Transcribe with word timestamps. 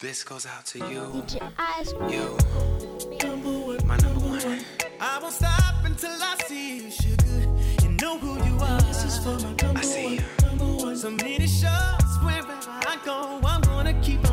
This 0.00 0.24
goes 0.24 0.46
out 0.46 0.64
to 0.64 0.78
you. 0.78 1.22
You. 2.08 2.38
My 3.84 3.98
number 3.98 4.20
one. 4.20 4.64
I 4.98 5.18
won't 5.20 5.34
stop 5.34 5.84
until 5.84 6.10
I 6.10 6.36
see 6.46 6.76
you, 6.78 6.90
sugar. 6.90 7.40
You 7.82 7.90
know 8.00 8.16
who 8.16 8.42
you 8.46 8.58
are. 8.60 8.80
This 8.80 9.04
is 9.04 9.18
for 9.18 9.34
my 9.44 9.52
number 9.62 9.78
I 9.78 9.82
see 9.82 10.14
you. 10.14 10.96
So 10.96 11.10
many 11.10 11.46
shots 11.46 12.16
wherever 12.22 12.56
I 12.66 12.98
go, 13.04 13.40
I'm 13.44 13.60
gonna 13.60 13.92
keep 14.00 14.29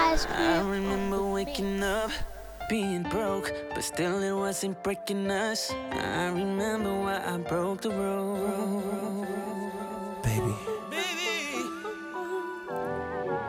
ice. 0.00 0.26
I 0.26 0.60
remember 0.62 1.22
waking 1.22 1.82
up, 1.82 2.10
being 2.68 3.02
broke, 3.04 3.52
but 3.74 3.84
still 3.84 4.22
it 4.22 4.32
wasn't 4.32 4.82
breaking 4.82 5.30
us. 5.30 5.70
I 5.92 6.28
remember 6.28 6.92
why 7.04 7.22
I 7.24 7.36
broke 7.38 7.82
the 7.82 7.90
rules, 7.90 9.26
Baby. 10.22 10.54
Baby. 10.90 11.64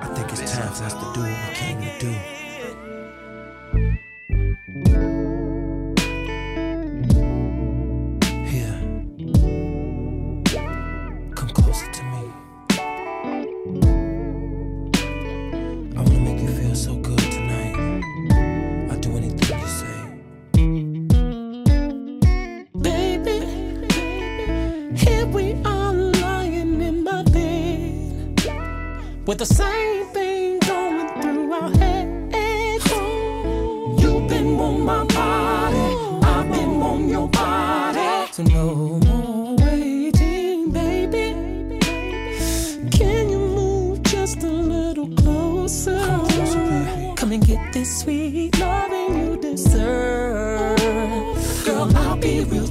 I 0.02 0.08
think 0.14 0.32
it's 0.32 0.52
time 0.52 0.74
for 0.74 0.84
us 0.84 0.94
to 0.94 1.08
do 1.14 1.22
what 1.22 1.50
we 1.50 1.56
came 1.56 1.82
to 1.82 2.00
do. 2.00 2.41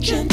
children. 0.00 0.29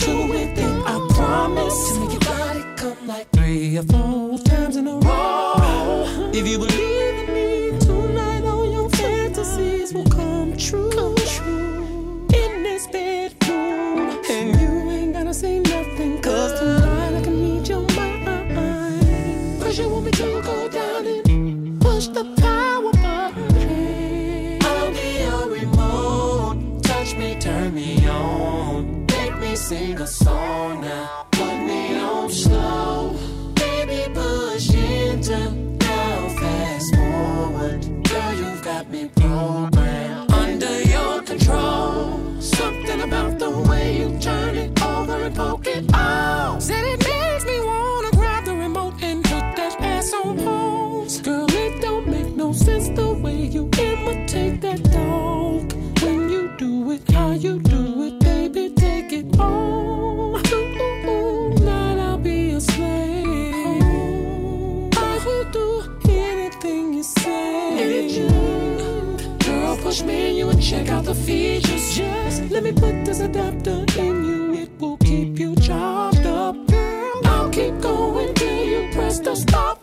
check 70.87 70.95
out 70.95 71.05
the 71.05 71.15
features. 71.15 71.95
Just 71.95 72.49
let 72.49 72.63
me 72.63 72.71
put 72.71 73.05
this 73.05 73.19
adapter 73.19 73.85
in 73.97 74.23
you. 74.25 74.53
It 74.53 74.69
will 74.79 74.97
keep 74.97 75.37
you 75.39 75.55
charged 75.55 76.25
up. 76.25 76.55
Girl, 76.67 77.21
I'll 77.25 77.49
keep 77.49 77.79
going 77.81 78.33
till 78.35 78.63
you 78.65 78.89
press 78.93 79.19
the 79.19 79.35
stop. 79.35 79.76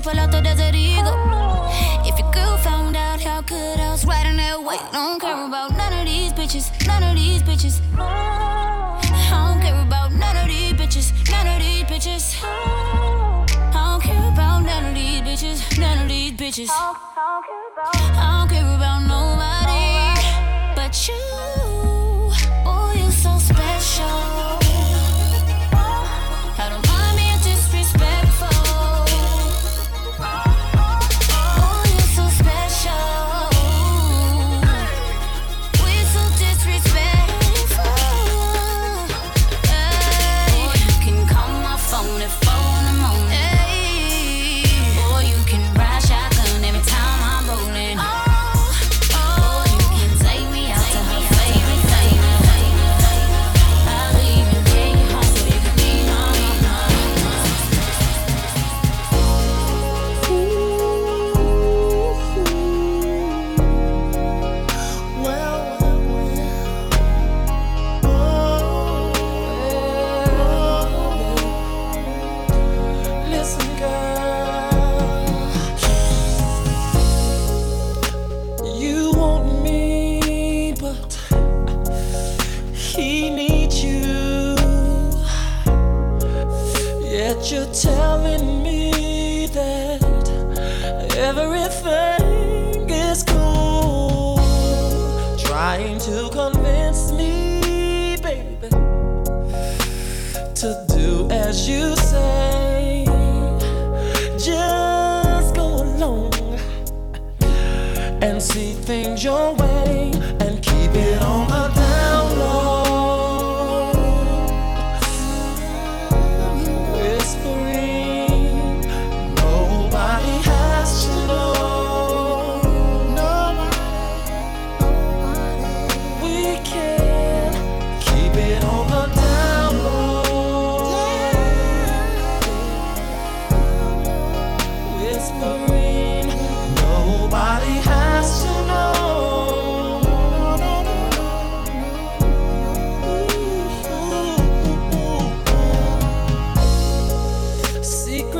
she 0.00 0.10
pull 0.10 0.18
out 0.18 0.30
the 0.30 0.40
Desert 0.40 0.74
Eagle. 0.74 1.14
If 2.04 2.18
your 2.18 2.30
girl 2.32 2.56
found 2.58 2.96
out 2.96 3.20
how 3.20 3.42
could 3.42 3.80
I 3.80 3.90
was 3.90 4.04
riding 4.04 4.36
that 4.36 4.62
way, 4.62 4.78
don't 4.92 5.20
care 5.20 5.46
about 5.46 5.76
none 5.76 5.92
of 5.92 6.06
these 6.06 6.32
bitches, 6.32 6.70
none 6.86 7.02
of 7.02 7.14
these 7.16 7.42
bitches. 7.42 7.80
I 7.98 8.98
don't 9.30 9.60
care 9.60 9.80
about 9.82 10.12
none 10.12 10.36
of 10.36 10.48
these 10.48 10.72
bitches, 10.74 11.12
none 11.30 11.46
of 11.46 11.60
these 11.60 11.84
bitches. 11.84 12.36
I 12.42 13.46
don't 13.72 14.02
care 14.02 14.28
about 14.32 14.60
none 14.60 14.86
of 14.86 14.94
these 14.94 15.20
bitches, 15.22 15.78
none 15.78 16.02
of 16.02 16.08
these 16.08 16.32
bitches. 16.32 16.68
I 16.70 16.94
don't 18.40 18.48
care 18.50 18.74
about 18.76 19.00
nobody 19.06 20.76
but 20.76 21.08
you. 21.08 21.14
Oh, 22.66 22.92
you 22.96 23.10
so 23.10 23.38
special. 23.38 24.59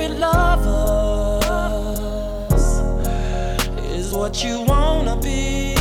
secret 0.01 0.19
lovers 0.19 1.45
is 3.93 4.13
what 4.13 4.43
you 4.43 4.63
wanna 4.63 5.17
be 5.17 5.75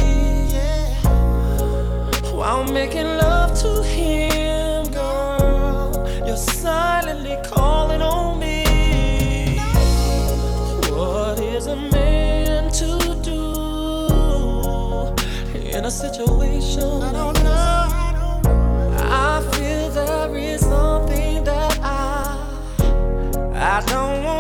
yeah. 0.52 0.94
while 2.34 2.66
making 2.66 3.06
love. 3.06 3.29
no 23.90 24.22
one 24.24 24.39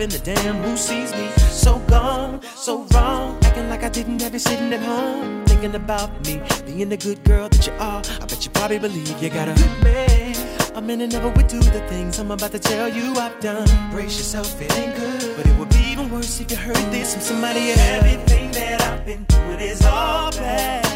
giving 0.00 0.20
a 0.20 0.24
damn 0.24 0.56
who 0.62 0.76
sees 0.76 1.12
me. 1.12 1.28
So 1.50 1.78
gone, 1.80 2.40
so 2.42 2.86
wrong, 2.94 3.38
acting 3.44 3.68
like 3.68 3.82
I 3.82 3.90
didn't 3.90 4.22
have 4.22 4.32
you 4.32 4.38
sitting 4.38 4.72
at 4.72 4.80
home. 4.80 5.44
Thinking 5.44 5.74
about 5.74 6.10
me, 6.26 6.40
being 6.64 6.88
the 6.88 6.96
good 6.96 7.22
girl 7.24 7.48
that 7.50 7.66
you 7.66 7.72
are. 7.74 8.02
I 8.22 8.24
bet 8.26 8.44
you 8.44 8.50
probably 8.50 8.78
believe 8.78 9.22
you 9.22 9.28
got 9.28 9.48
a 9.48 9.54
good 9.54 9.84
man. 9.84 10.36
I'm 10.74 10.88
in 10.88 11.02
and 11.02 11.12
never 11.12 11.28
would 11.28 11.48
do 11.48 11.60
the 11.60 11.82
things 11.88 12.18
I'm 12.18 12.30
about 12.30 12.52
to 12.52 12.58
tell 12.58 12.88
you 12.88 13.14
I've 13.16 13.38
done. 13.40 13.68
Brace 13.90 14.16
yourself, 14.16 14.58
it 14.60 14.72
ain't 14.78 14.96
good. 14.96 15.36
But 15.36 15.46
it 15.46 15.58
would 15.58 15.68
be 15.68 15.82
even 15.92 16.10
worse 16.10 16.40
if 16.40 16.50
you 16.50 16.56
heard 16.56 16.86
this 16.90 17.12
from 17.12 17.22
somebody 17.22 17.70
else. 17.72 17.80
Everything 17.80 18.52
that 18.52 18.80
I've 18.82 19.04
been 19.04 19.24
doing 19.24 19.60
is 19.60 19.84
all 19.84 20.30
bad. 20.32 20.86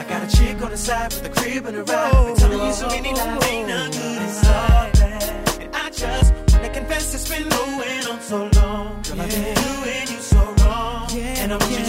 I 0.00 0.04
got 0.04 0.22
a 0.22 0.36
chick 0.36 0.62
on 0.62 0.70
the 0.70 0.78
side 0.78 1.12
with 1.12 1.26
a 1.26 1.30
crib 1.30 1.66
and 1.66 1.76
a 1.76 1.84
ride. 1.84 2.26
Been 2.26 2.36
telling 2.36 2.66
you 2.66 2.72
so 2.72 2.88
many 2.88 3.12
lies, 3.12 3.44
ain't 3.44 3.68
none 3.68 3.90
good, 3.90 4.22
it's 4.22 4.46
all 4.46 4.90
bad. 5.00 5.60
And 5.60 5.76
I 5.76 5.90
just 5.90 6.32
wanna 6.52 6.70
confess 6.70 7.14
it's 7.14 7.28
been 7.28 7.48
the 7.48 7.97
so 8.28 8.50
long. 8.60 9.00
Girl, 9.04 9.22
I've 9.22 9.30
been 9.30 9.54
doing 9.54 10.08
you 10.08 10.20
so 10.20 10.54
wrong. 10.60 11.10
And 11.12 11.50
I 11.50 11.56
want 11.56 11.70
you 11.70 11.87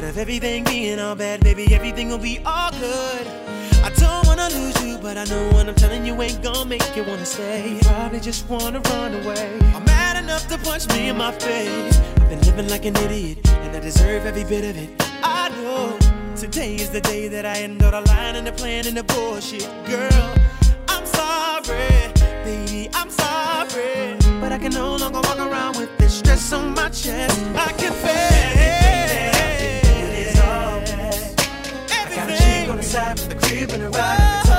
Instead 0.00 0.16
of 0.16 0.18
everything 0.18 0.64
being 0.64 0.98
all 0.98 1.14
bad, 1.14 1.44
baby, 1.44 1.74
everything 1.74 2.08
will 2.08 2.16
be 2.16 2.38
all 2.46 2.70
good. 2.70 3.26
I 3.84 3.92
don't 3.96 4.26
wanna 4.26 4.48
lose 4.48 4.82
you, 4.82 4.96
but 4.96 5.18
I 5.18 5.24
know 5.24 5.50
what 5.50 5.68
I'm 5.68 5.74
telling 5.74 6.06
you 6.06 6.14
ain't 6.22 6.42
gonna 6.42 6.64
make 6.64 6.96
you 6.96 7.04
wanna 7.04 7.26
stay. 7.26 7.74
You 7.74 7.80
probably 7.80 8.18
just 8.18 8.48
wanna 8.48 8.80
run 8.80 9.12
away. 9.16 9.58
I'm 9.74 9.84
mad 9.84 10.16
enough 10.16 10.48
to 10.48 10.56
punch 10.56 10.88
me 10.88 11.10
in 11.10 11.18
my 11.18 11.32
face. 11.32 12.00
I've 12.16 12.30
been 12.30 12.40
living 12.40 12.68
like 12.70 12.86
an 12.86 12.96
idiot, 12.96 13.46
and 13.46 13.76
I 13.76 13.80
deserve 13.80 14.24
every 14.24 14.44
bit 14.44 14.64
of 14.64 14.74
it. 14.78 14.88
I 15.22 15.50
know 15.60 15.98
today 16.34 16.76
is 16.76 16.88
the 16.88 17.02
day 17.02 17.28
that 17.28 17.44
I 17.44 17.58
end 17.58 17.82
all 17.82 17.90
the 17.90 18.00
lying 18.00 18.36
and 18.36 18.46
the 18.46 18.52
plan 18.52 18.86
and 18.86 18.96
the 18.96 19.04
bullshit, 19.04 19.68
girl. 19.84 20.34
I'm 20.88 21.04
sorry, 21.04 22.10
baby, 22.48 22.88
I'm 22.94 23.10
sorry, 23.10 24.16
but 24.40 24.50
I 24.50 24.56
can 24.56 24.72
no 24.72 24.96
longer 24.96 25.20
walk 25.20 25.38
around 25.38 25.76
with 25.76 25.90
this 25.98 26.14
stress 26.20 26.54
on 26.54 26.72
my 26.72 26.88
chest. 26.88 27.38
I 27.54 27.70
confess. 27.72 28.69
inside 32.90 33.16
to 33.16 33.28
the 33.28 33.34
crib 33.36 33.70
and. 33.70 34.49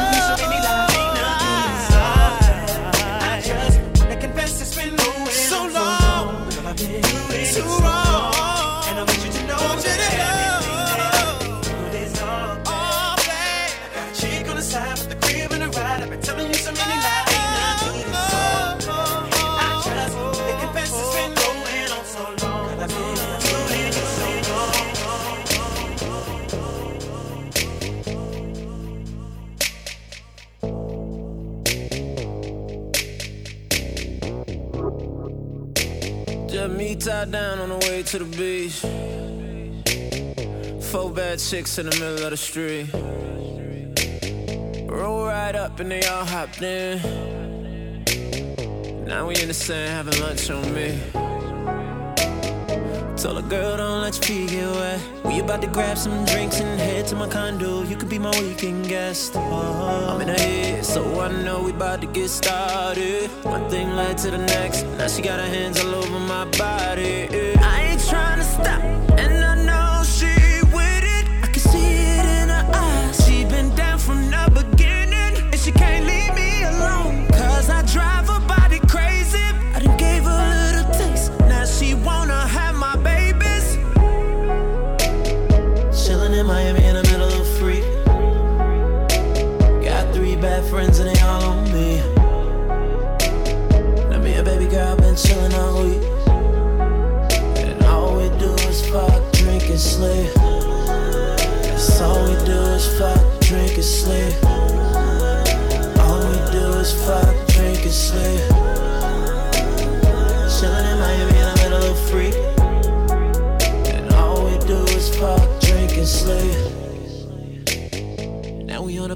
tied 37.01 37.31
down 37.31 37.57
on 37.57 37.69
the 37.69 37.77
way 37.87 38.03
to 38.03 38.19
the 38.19 38.25
beach. 38.25 38.79
Four 40.91 41.09
bad 41.09 41.39
chicks 41.39 41.79
in 41.79 41.89
the 41.89 41.95
middle 41.95 42.23
of 42.25 42.29
the 42.29 42.37
street. 42.37 42.91
Roll 44.87 45.25
right 45.25 45.55
up 45.55 45.79
and 45.79 45.89
they 45.89 46.03
all 46.03 46.25
hopped 46.25 46.61
in. 46.61 46.99
Now 49.05 49.27
we 49.27 49.35
in 49.41 49.47
the 49.47 49.53
sand 49.53 50.07
having 50.07 50.21
lunch 50.21 50.49
on 50.51 50.73
me. 50.75 51.30
So, 53.21 53.37
a 53.37 53.41
girl 53.43 53.77
don't 53.77 54.01
let 54.01 54.15
your 54.15 54.23
feet 54.23 54.49
get 54.49 54.67
wet. 54.67 54.99
We 55.23 55.41
about 55.41 55.61
to 55.61 55.67
grab 55.67 55.95
some 55.95 56.25
drinks 56.25 56.59
and 56.59 56.79
head 56.79 57.05
to 57.09 57.15
my 57.15 57.29
condo. 57.29 57.83
You 57.83 57.95
could 57.95 58.09
be 58.09 58.17
my 58.17 58.31
weekend 58.39 58.87
guest. 58.87 59.35
I'm 59.35 60.19
in 60.21 60.27
her 60.27 60.33
head, 60.33 60.83
so 60.83 61.21
I 61.21 61.31
know 61.43 61.61
we 61.61 61.69
about 61.69 62.01
to 62.01 62.07
get 62.07 62.29
started. 62.29 63.29
One 63.43 63.69
thing 63.69 63.95
led 63.95 64.17
to 64.23 64.31
the 64.31 64.39
next. 64.39 64.85
Now 64.97 65.07
she 65.07 65.21
got 65.21 65.39
her 65.39 65.45
hands 65.45 65.79
all 65.79 65.93
over 65.93 66.17
my 66.17 66.45
body. 66.57 67.29
I 67.59 67.91
ain't 67.91 68.03
trying 68.09 68.39
to 68.39 68.43
stop. 68.43 68.81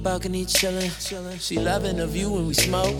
balcony 0.05 0.45
chilling. 0.45 0.91
She 1.39 1.57
loving 1.57 1.97
the 1.97 2.05
view 2.05 2.29
when 2.29 2.45
we 2.45 2.53
smoke. 2.53 2.95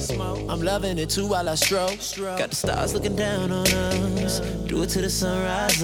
I'm 0.49 0.61
loving 0.63 0.97
it 0.97 1.11
too 1.11 1.27
while 1.27 1.47
I 1.47 1.53
stroke. 1.53 1.99
Got 2.17 2.49
the 2.49 2.55
stars 2.55 2.95
looking 2.95 3.15
down 3.15 3.51
on 3.51 3.67
us. 4.25 4.39
Do 4.65 4.81
it 4.81 4.89
to 4.89 5.01
the 5.01 5.09
sunrise. 5.11 5.83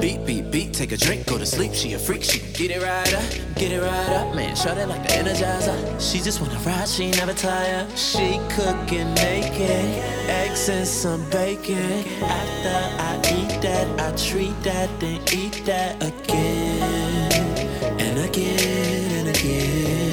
Beat, 0.00 0.26
beat, 0.26 0.50
beat. 0.50 0.74
Take 0.74 0.90
a 0.90 0.96
drink, 0.96 1.26
go 1.26 1.38
to 1.38 1.46
sleep. 1.46 1.72
She 1.72 1.92
a 1.92 2.00
freak. 2.00 2.24
She 2.24 2.40
get 2.52 2.72
it 2.72 2.82
right 2.82 3.14
up, 3.14 3.22
get 3.54 3.70
it 3.70 3.80
right 3.80 4.10
up, 4.18 4.34
man. 4.34 4.56
Shout 4.56 4.76
it 4.76 4.88
like 4.88 5.08
an 5.12 5.24
Energizer. 5.24 5.76
She 6.00 6.18
just 6.18 6.40
wanna 6.40 6.58
ride. 6.66 6.88
She 6.88 7.12
never 7.12 7.32
tired. 7.32 7.96
She 7.96 8.40
cooking 8.56 9.14
naked, 9.14 9.86
eggs 10.28 10.68
and 10.68 10.86
some 10.86 11.30
bacon. 11.30 12.02
After 12.24 12.76
I 13.08 13.12
eat 13.36 13.62
that, 13.62 13.86
I 14.00 14.10
treat 14.16 14.60
that, 14.64 14.88
then 14.98 15.20
eat 15.32 15.62
that 15.64 16.02
again 16.02 16.82
and 18.00 18.18
again 18.18 19.12
and 19.18 19.28
again. 19.28 20.03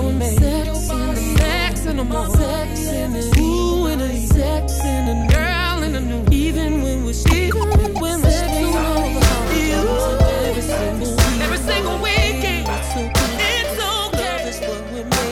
on 0.00 0.18
me. 0.18 0.36
Sex 0.36 0.90
in 0.90 1.14
the 1.14 1.16
sex 1.38 1.86
in 1.86 1.96
the 1.96 2.04
morning. 2.04 2.36
Sex 2.36 2.86
in 2.86 3.12
the 3.12 3.22
you 3.36 3.86
and 3.86 4.02
a 4.02 4.26
sex 4.26 4.84
in 4.84 5.02
the 5.10 5.16
girl 5.34 5.82
in 5.82 5.92
the 5.92 6.00
new. 6.00 6.24
Even 6.30 6.82
when 6.82 7.04
we're 7.04 7.14
even 7.34 7.68
when 8.00 8.20
in 8.20 8.76
all 8.76 9.08
the 9.52 9.64
over. 9.78 10.24
Every 10.48 10.62
single 10.62 11.10
week. 11.16 11.40
Every 11.44 11.58
single 11.58 11.98
weekend. 11.98 12.66
It's 12.68 12.92
okay. 12.96 13.28
It's 13.60 13.80
okay. 13.94 14.24
Love 14.26 14.46
is 14.50 14.60
what 14.60 14.82
we 14.92 15.04
make. 15.04 15.30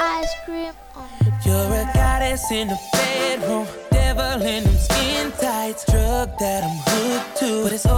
Ice 0.00 0.34
cream 0.44 0.72
on 0.94 1.08
the 1.20 1.30
You're 1.44 1.74
a 1.82 1.84
goddess 1.92 2.50
in 2.50 2.68
the 2.68 2.78
bedroom, 2.92 3.66
devil 3.90 4.40
in 4.46 4.64
them 4.64 4.76
skin 4.76 5.32
tights, 5.32 5.84
drug 5.90 6.38
that 6.38 6.64
I'm 6.64 6.78
hooked 6.86 7.07
but 7.68 7.74
it's 7.74 7.84
over. 7.84 7.97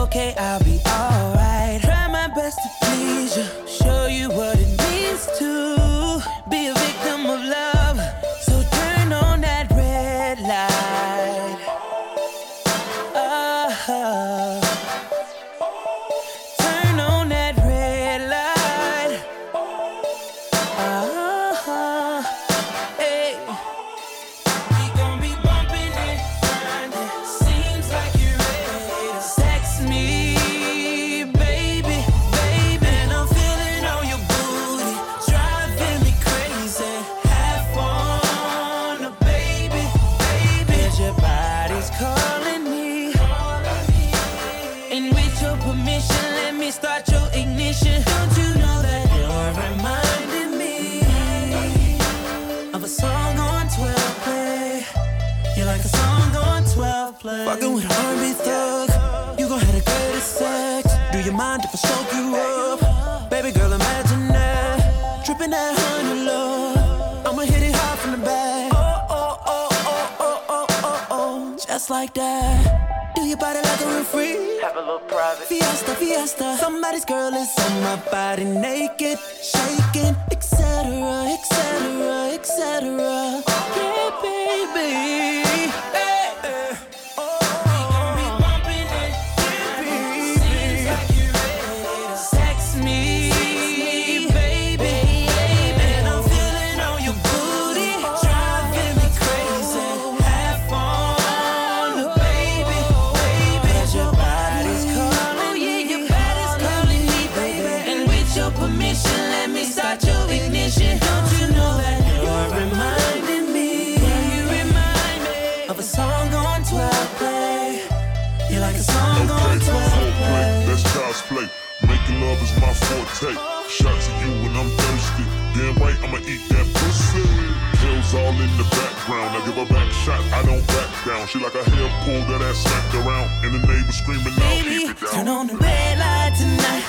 on 135.31 135.47
the 135.47 135.57
red 135.57 135.99
light 135.99 136.35
tonight. 136.37 136.85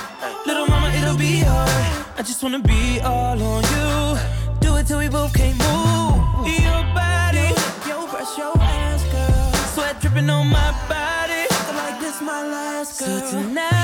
Little 0.45 0.65
mama, 0.65 0.89
it'll 0.97 1.17
be 1.17 1.43
alright. 1.43 2.05
I 2.17 2.23
just 2.23 2.41
wanna 2.43 2.59
be 2.59 2.99
all 3.01 3.41
on 3.41 3.63
you. 3.73 4.19
Do 4.59 4.75
it 4.77 4.87
till 4.87 4.99
we 4.99 5.09
both 5.09 5.33
can't 5.33 5.57
move. 5.57 6.47
Your 6.47 6.81
body, 6.97 7.49
your 7.87 8.03
brush 8.11 8.37
your 8.37 8.53
ass, 8.57 9.03
girl. 9.13 9.53
Sweat 9.73 10.01
dripping 10.01 10.29
on 10.29 10.47
my 10.47 10.71
body. 10.89 11.43
Like 11.79 11.99
this, 11.99 12.19
my 12.21 12.41
last 12.55 12.99
girl. 12.99 13.19
So 13.19 13.43
tonight. 13.43 13.80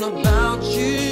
Just 0.00 0.12
what 0.12 1.07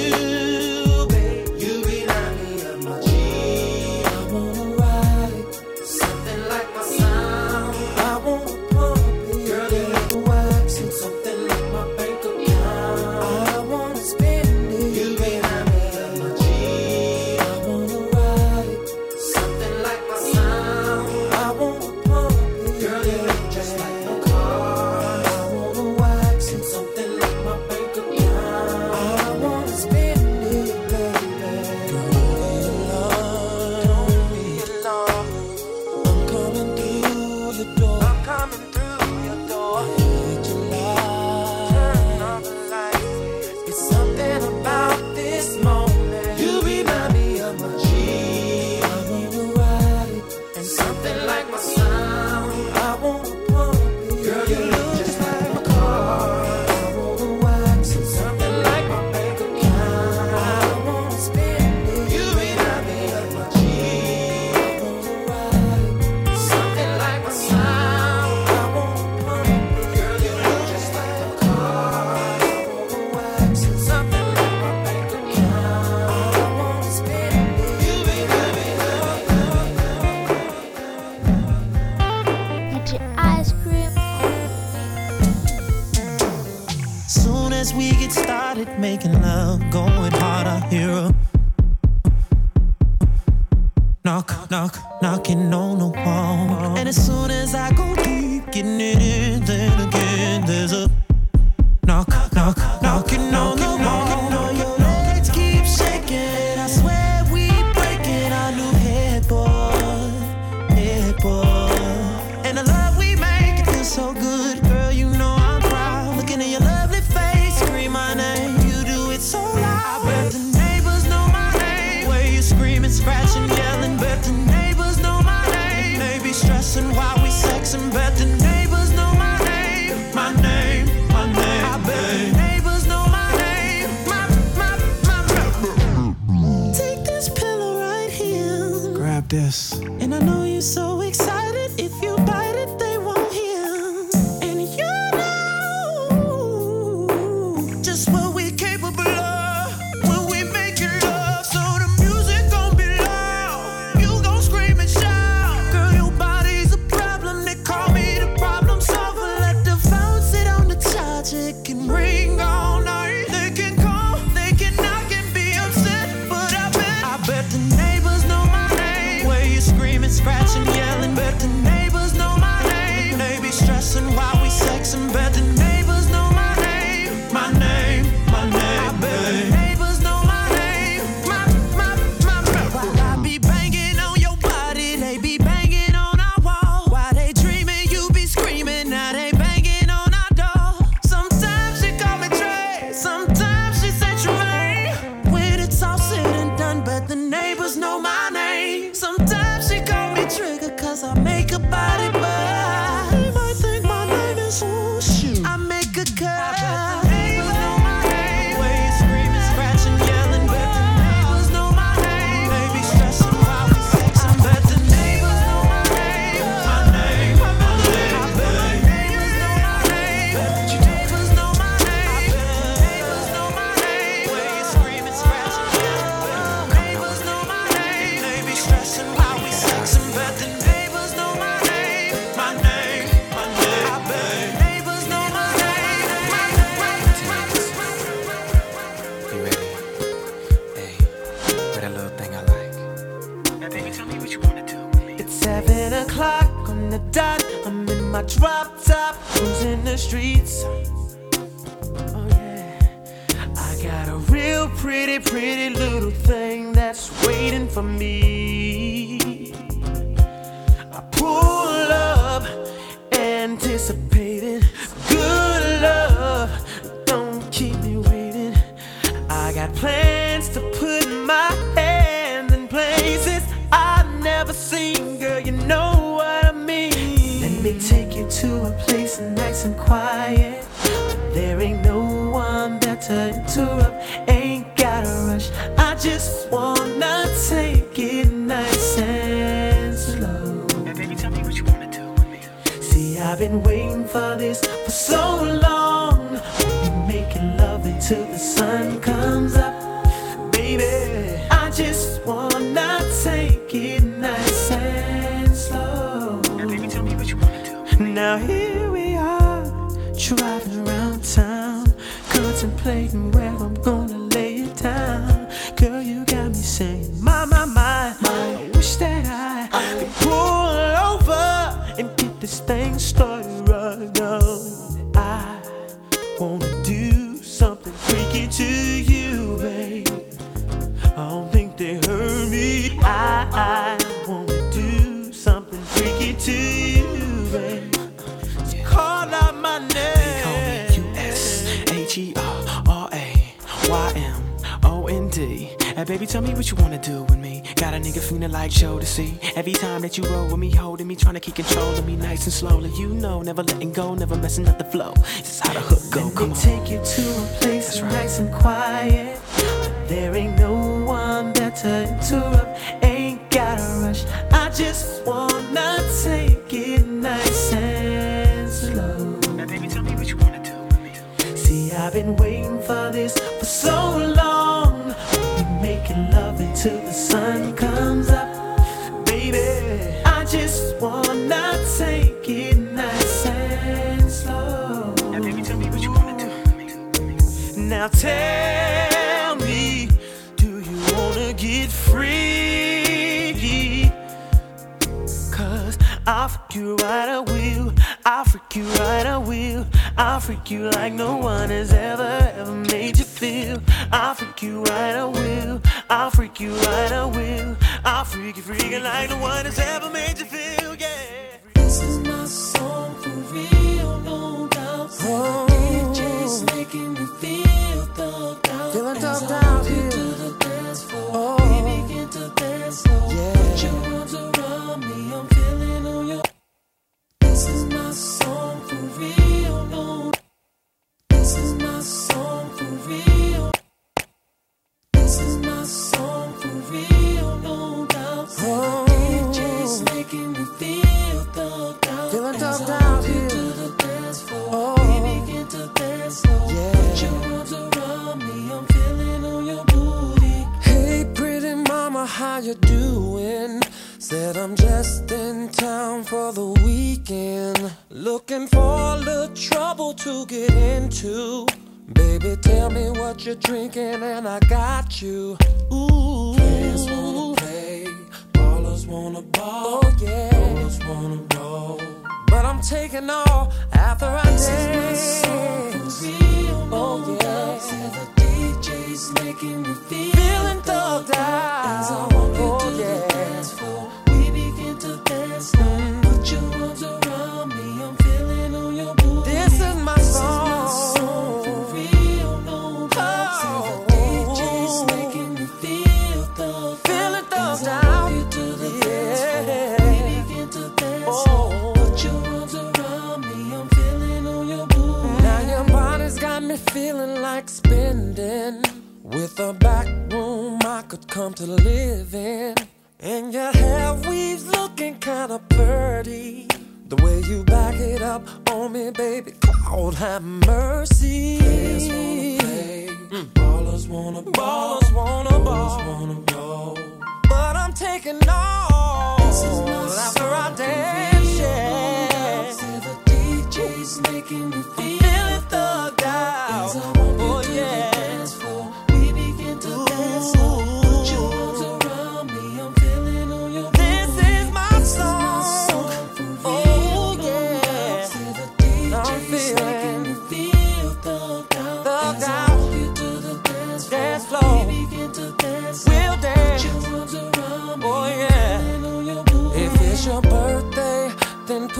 freak 400.47 400.71
you 400.71 400.89
like 400.91 401.11
no 401.11 401.35
one 401.35 401.69
has 401.69 401.91
ever, 401.91 402.53
ever 402.55 402.71
made 402.71 403.17
you 403.17 403.25
feel. 403.25 403.81
I'll 404.13 404.33
freak 404.33 404.61
you 404.61 404.81
right, 404.83 405.13
I 405.13 405.25
will. 405.25 405.81
I'll 406.09 406.31
freak 406.31 406.61
you 406.61 406.73
right, 406.73 407.11
I 407.11 407.25
will. 407.25 407.75
I'll 408.05 408.23
freak 408.23 408.55
you 408.55 408.63
freaking 408.63 409.03
like 409.03 409.29
no 409.29 409.39
one 409.39 409.65
has 409.65 409.77
ever 409.77 410.09
made 410.09 410.39
you 410.39 410.45
feel. 410.45 410.66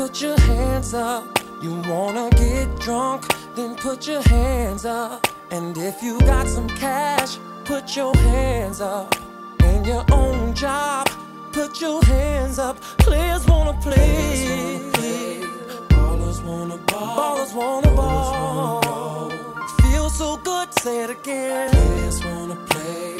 Put 0.08 0.22
your 0.22 0.40
hands 0.40 0.94
up. 0.94 1.26
You 1.62 1.82
wanna 1.90 2.30
get 2.30 2.80
drunk, 2.80 3.26
then 3.56 3.76
put 3.76 4.08
your 4.08 4.22
hands 4.22 4.86
up. 4.86 5.28
And 5.52 5.78
if 5.78 6.02
you 6.02 6.18
got 6.22 6.48
some 6.48 6.70
cash, 6.70 7.38
put 7.66 7.94
your 7.94 8.16
hands 8.16 8.80
up. 8.80 9.14
In 9.66 9.84
your 9.84 10.06
own 10.14 10.54
job, 10.54 11.10
put 11.52 11.82
your 11.82 12.02
hands 12.06 12.58
up. 12.58 12.80
Players 13.00 13.46
wanna 13.48 13.74
play. 13.82 14.80
Ballers 15.90 16.42
wanna 16.42 16.78
ball. 16.90 17.18
Ballers 17.18 17.54
wanna 17.54 17.92
ball. 17.94 19.30
Feel 19.82 20.10
so 20.10 20.38
good, 20.38 20.68
say 20.80 21.04
it 21.04 21.10
again. 21.10 21.70
Players 21.70 22.24
wanna 22.24 22.56
play. 22.70 23.18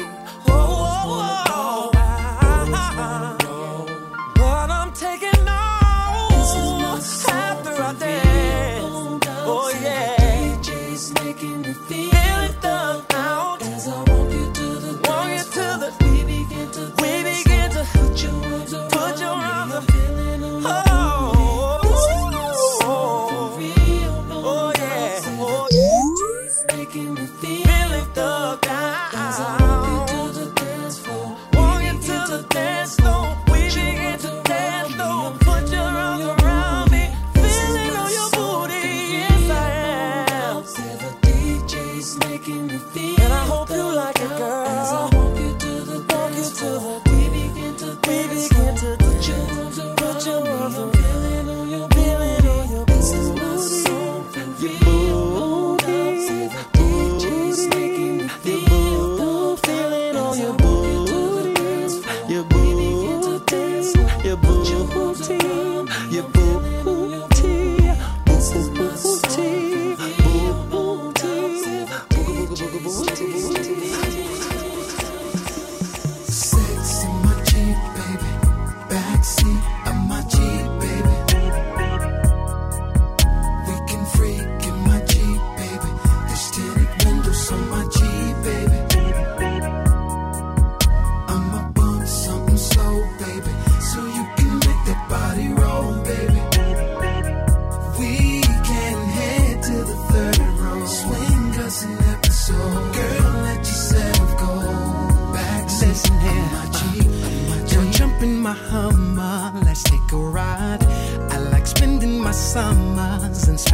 Oh, 0.48 0.64
oh, 0.88 1.44
oh. 1.48 1.90
But 1.92 1.97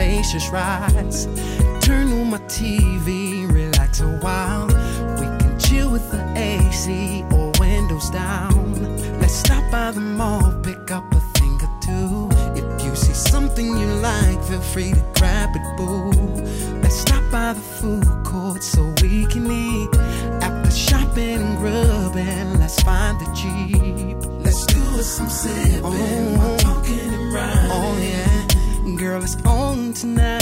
spacious 0.04 0.50
rides. 0.50 1.26
Turn 1.80 2.12
on 2.12 2.30
my 2.30 2.38
TV, 2.56 3.50
relax 3.50 4.00
a 4.00 4.08
while. 4.24 4.66
We 5.18 5.26
can 5.40 5.58
chill 5.58 5.90
with 5.90 6.10
the 6.10 6.22
AC 6.36 7.24
or 7.32 7.52
windows 7.58 8.10
down. 8.10 8.74
Let's 9.20 9.34
stop 9.34 9.64
by 9.70 9.92
the 9.92 10.00
mall, 10.00 10.52
pick 10.62 10.90
up 10.90 11.04
a 11.14 11.20
thing 11.36 11.58
or 11.66 11.72
two. 11.86 12.28
If 12.60 12.84
you 12.84 12.94
see 12.94 13.14
something 13.14 13.66
you 13.66 13.86
like, 14.08 14.42
feel 14.44 14.60
free 14.60 14.92
to 14.92 15.04
grab 15.16 15.56
it, 15.56 15.66
boo. 15.78 16.10
Let's 16.82 16.98
stop 17.00 17.22
by 17.32 17.54
the 17.54 17.66
food 17.80 18.04
court 18.24 18.62
so 18.62 18.82
we 19.00 19.24
can 19.26 19.50
eat. 19.50 19.94
After 20.44 20.70
shopping 20.70 21.40
and 21.46 21.56
grubbing, 21.58 22.58
let's 22.60 22.82
find 22.82 23.18
the 23.20 23.28
Jeep. 23.40 24.16
Let's 24.44 24.66
do 24.66 24.80
us 25.00 25.06
some 25.16 25.30
sipping, 25.30 26.36
while 26.38 26.58
talking 26.58 27.08
and 27.18 27.32
riding. 27.32 27.70
Oh 27.72 27.98
yeah, 27.98 28.43
girl, 28.96 29.22
it's 29.22 29.36
on 29.46 29.92
tonight. 29.92 30.40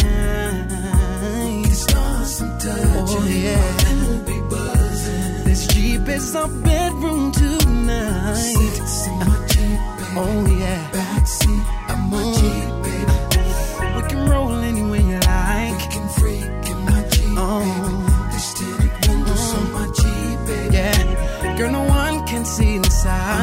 Touching, 1.88 2.51
Oh, 2.64 3.26
yeah. 3.28 4.09
we'll 4.09 4.18
be 4.24 4.40
buzzing. 4.49 5.45
This 5.45 5.66
Jeep 5.68 6.09
is 6.09 6.34
our 6.36 6.49
bedroom 6.49 7.32
tonight. 7.32 8.34
Sex 8.34 9.07
in 9.07 9.18
my 9.18 9.47
Jeep, 9.49 9.78
baby. 9.99 10.14
Oh 10.14 10.47
yeah, 10.59 10.90
Backseat 10.93 11.64
oh. 11.88 12.34
Jeep, 12.38 12.70
baby. 12.84 13.97
we 13.97 14.03
can 14.09 14.30
roll 14.30 14.53
anywhere 14.61 15.01
you 15.01 15.18
like. 15.20 15.78
We 15.78 15.86
can 15.95 16.09
freak 16.18 16.70
in 16.70 16.78
my 16.84 17.03
Jeep, 17.11 17.36
Oh. 17.38 17.61
baby. 17.64 17.93
There's 18.30 18.51
tinted 18.55 19.09
windows 19.09 19.55
on 19.55 19.66
my 19.72 19.86
Jeep, 19.99 20.38
baby. 20.47 20.74
Yeah, 20.76 21.57
girl, 21.59 21.70
no 21.72 21.82
one 21.84 22.26
can 22.26 22.45
see 22.45 22.76
inside. 22.76 23.41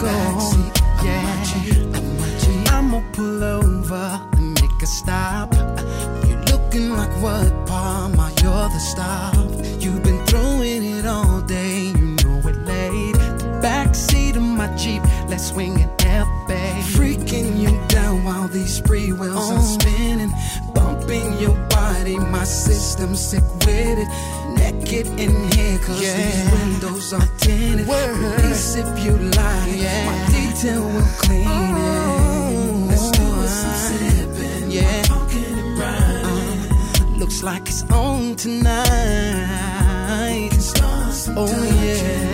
Go. 0.00 0.06
My 0.08 1.04
Yeah. 1.04 1.44
Jeep, 1.44 1.94
of 1.96 2.20
my 2.20 2.28
Jeep. 2.42 2.72
I'ma 2.72 3.00
pull 3.12 3.42
over 3.44 4.20
and 4.36 4.60
make 4.60 4.82
a 4.82 4.86
stop. 4.86 5.54
You're 6.26 6.42
looking 6.52 6.90
like 6.96 7.12
what, 7.22 7.50
Palma? 7.66 8.30
You're 8.42 8.68
the 8.76 8.80
stop. 8.92 9.34
You've 9.82 10.02
been 10.02 10.20
throwing 10.26 10.82
it 10.96 11.06
all 11.06 11.40
day, 11.42 11.92
you 11.98 12.16
know 12.22 12.38
it 12.50 12.58
late. 12.66 13.14
The 13.40 13.48
backseat 13.62 14.36
of 14.36 14.42
my 14.42 14.68
Jeep, 14.76 15.02
let's 15.28 15.46
swing 15.48 15.78
it 15.80 15.90
up, 16.06 16.28
babe. 16.48 16.84
Freaking 16.96 17.58
you 17.62 17.72
down 17.88 18.24
while 18.24 18.48
these 18.48 18.78
free 18.86 19.12
wheels 19.12 19.50
are 19.50 19.58
Oh. 19.58 19.78
spinning. 19.78 20.32
Bumping 20.74 21.38
your 21.38 21.56
body, 21.68 22.18
my 22.18 22.44
system's 22.44 23.20
sick 23.20 23.44
with 23.66 23.98
it. 24.04 24.08
Naked 24.56 25.06
in 25.18 25.34
here, 25.52 25.78
cause 25.78 26.00
Yeah. 26.00 26.16
these 26.16 26.52
windows 26.52 27.12
are 27.12 27.28
Word. 27.54 28.40
Police 28.40 28.76
if 28.76 29.04
you 29.04 29.12
like, 29.16 29.76
Yeah. 29.76 30.06
my 30.06 30.18
detail 30.34 30.82
will 30.82 31.10
clean 31.22 31.48
it. 31.48 32.90
Let's 32.90 33.10
do 33.10 33.26
some 33.60 33.76
sipping, 33.86 34.70
Yeah. 34.70 35.02
talking 35.02 35.58
and. 35.82 37.18
Looks 37.18 37.42
like 37.42 37.68
it's 37.68 37.82
on 37.90 38.36
tonight. 38.36 38.86
Oh, 41.36 41.46
yeah. 41.82 42.29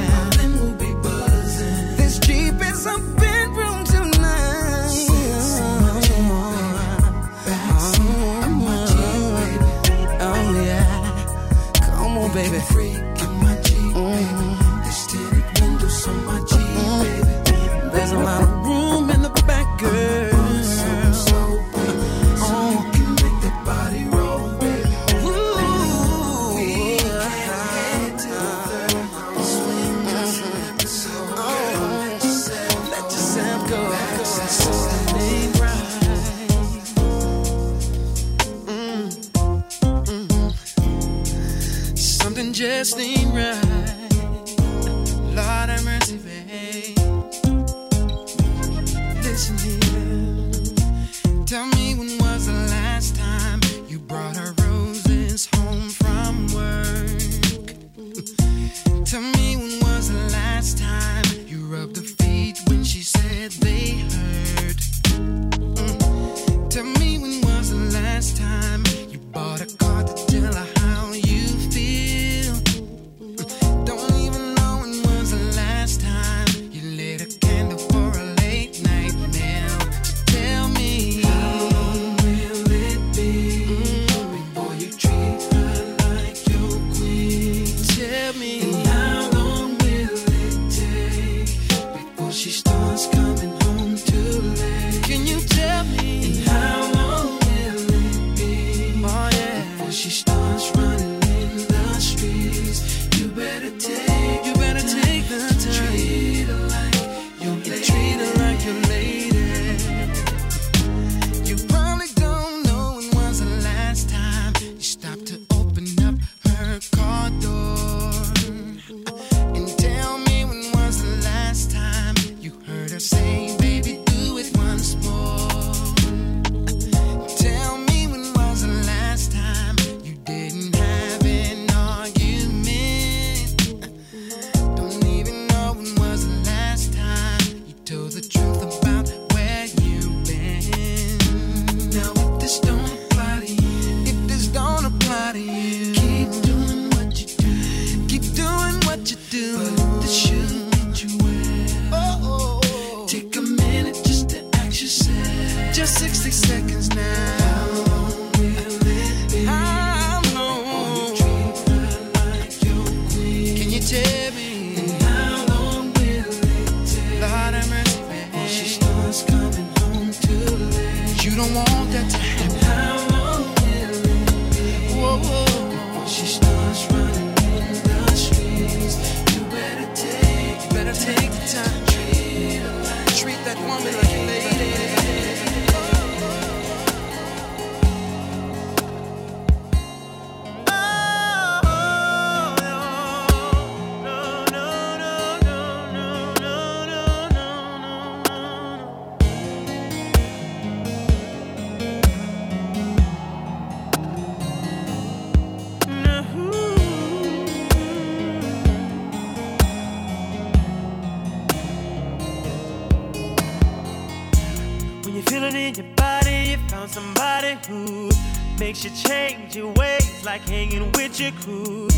makes 218.76 218.84
you 218.84 219.10
change 219.10 219.56
your 219.56 219.72
ways, 219.72 220.24
like 220.24 220.42
hanging 220.48 220.90
with 220.92 221.18
your 221.18 221.32
crew. 221.32 221.88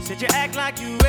Said 0.00 0.20
you 0.20 0.28
act 0.30 0.56
like 0.56 0.80
you 0.80 1.01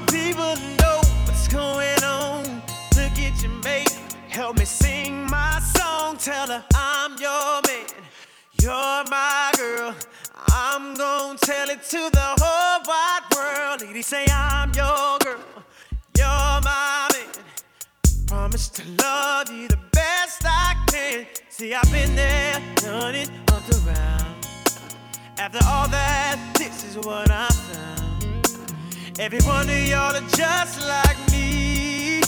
my 0.00 0.06
people 0.06 0.54
know 0.80 1.00
what's 1.24 1.48
going 1.48 2.04
on. 2.04 2.44
Look 2.96 3.18
at 3.18 3.42
your 3.42 3.52
mate, 3.64 3.98
help 4.28 4.56
me 4.56 4.64
sing 4.64 5.26
my 5.28 5.58
song. 5.58 6.16
Tell 6.18 6.46
her 6.46 6.64
I'm 6.74 7.12
your 7.18 7.60
man, 7.66 7.86
you're 8.62 9.02
my 9.10 9.52
girl. 9.56 9.94
I'm 10.50 10.94
gonna 10.94 11.38
tell 11.38 11.68
it 11.70 11.82
to 11.82 12.10
the 12.12 12.28
whole 12.40 12.80
wide 12.86 13.24
world. 13.34 13.80
Lady, 13.82 14.02
say 14.02 14.24
I'm 14.30 14.68
your 14.72 15.18
girl, 15.18 15.40
you're 16.16 16.60
my 16.62 17.08
man. 17.12 17.44
Promise 18.26 18.68
to 18.68 18.82
love 19.02 19.50
you 19.50 19.66
the 19.66 19.80
best 19.90 20.42
I 20.44 20.76
can. 20.86 21.26
See, 21.48 21.74
I've 21.74 21.90
been 21.90 22.14
there, 22.14 22.60
done 22.76 23.16
it, 23.16 23.30
up 23.50 23.64
around. 23.86 24.46
After 25.38 25.58
all 25.66 25.88
that, 25.88 26.38
this 26.56 26.84
is 26.84 26.96
what 27.04 27.30
I 27.30 27.48
found. 27.48 28.07
Every 29.20 29.40
one 29.40 29.68
of 29.68 29.88
y'all 29.88 30.14
are 30.14 30.28
just 30.36 30.80
like 30.86 31.16
me. 31.32 32.20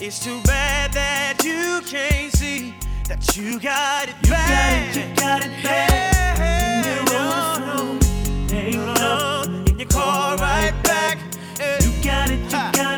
It's 0.00 0.20
too 0.20 0.40
bad 0.44 0.92
that 0.92 1.42
you 1.42 1.80
can't 1.84 2.32
see 2.32 2.72
that 3.08 3.36
you 3.36 3.58
got 3.58 4.08
it 4.08 4.14
you 4.22 4.30
bad. 4.30 4.94
Got 4.94 4.96
it, 4.96 5.08
you 5.08 5.16
got 5.16 5.44
it 5.44 5.62
bad. 5.64 6.38
Hey, 6.38 6.84
and 6.86 7.06
no, 7.10 7.58
no, 7.58 7.98
no, 8.46 8.94
no, 8.94 8.94
no. 8.94 9.64
And 9.66 9.80
you 9.80 9.86
call 9.86 10.36
right 10.36 10.72
back. 10.84 11.18
Hey. 11.58 11.78
You 11.82 11.90
got 12.04 12.30
it, 12.30 12.38
you 12.38 12.56
ha. 12.56 12.70
got 12.72 12.90
it. 12.92 12.95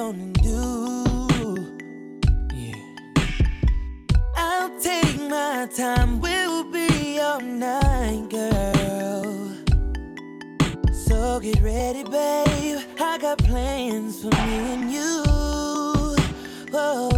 gonna 0.00 0.32
do? 0.32 1.78
Yeah. 2.54 2.74
I'll 4.34 4.72
take 4.80 5.20
my 5.28 5.68
time, 5.76 6.20
we'll 6.22 6.64
be 6.72 7.20
all 7.20 7.42
night, 7.42 8.26
girl. 8.30 9.52
So 10.90 11.38
get 11.40 11.60
ready, 11.60 12.04
babe. 12.04 12.78
I 12.98 13.18
got 13.20 13.38
plans 13.38 14.22
for 14.22 14.30
me 14.46 14.56
and 14.74 14.90
you. 14.90 15.22
Whoa. 16.72 17.09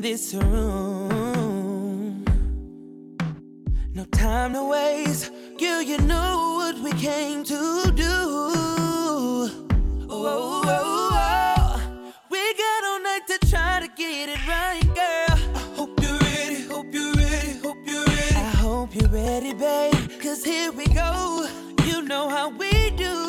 this 0.00 0.34
room. 0.34 2.24
No 3.92 4.04
time 4.06 4.52
to 4.54 4.64
waste. 4.64 5.30
girl. 5.58 5.82
you 5.82 5.98
know 5.98 6.54
what 6.58 6.78
we 6.78 6.92
came 6.92 7.44
to 7.44 7.92
do. 7.94 8.04
Oh, 8.06 9.66
oh, 10.10 10.62
oh, 10.66 11.80
we 12.30 12.54
got 12.54 12.84
all 12.84 13.00
night 13.00 13.26
to 13.28 13.38
try 13.46 13.80
to 13.80 13.88
get 13.88 14.28
it 14.28 14.46
right, 14.46 14.82
girl. 15.00 15.38
I 15.54 15.62
hope 15.76 16.00
you're 16.02 16.18
ready, 16.18 16.62
hope 16.62 16.92
you're 16.92 17.14
ready, 17.14 17.58
hope 17.58 17.86
you're 17.86 18.04
ready. 18.04 18.36
I 18.36 18.50
hope 18.64 18.94
you're 18.94 19.08
ready, 19.08 19.52
babe. 19.54 20.20
Cause 20.22 20.44
here 20.44 20.72
we 20.72 20.86
go. 20.86 21.46
You 21.84 22.02
know 22.02 22.28
how 22.28 22.48
we 22.50 22.90
do. 22.90 23.23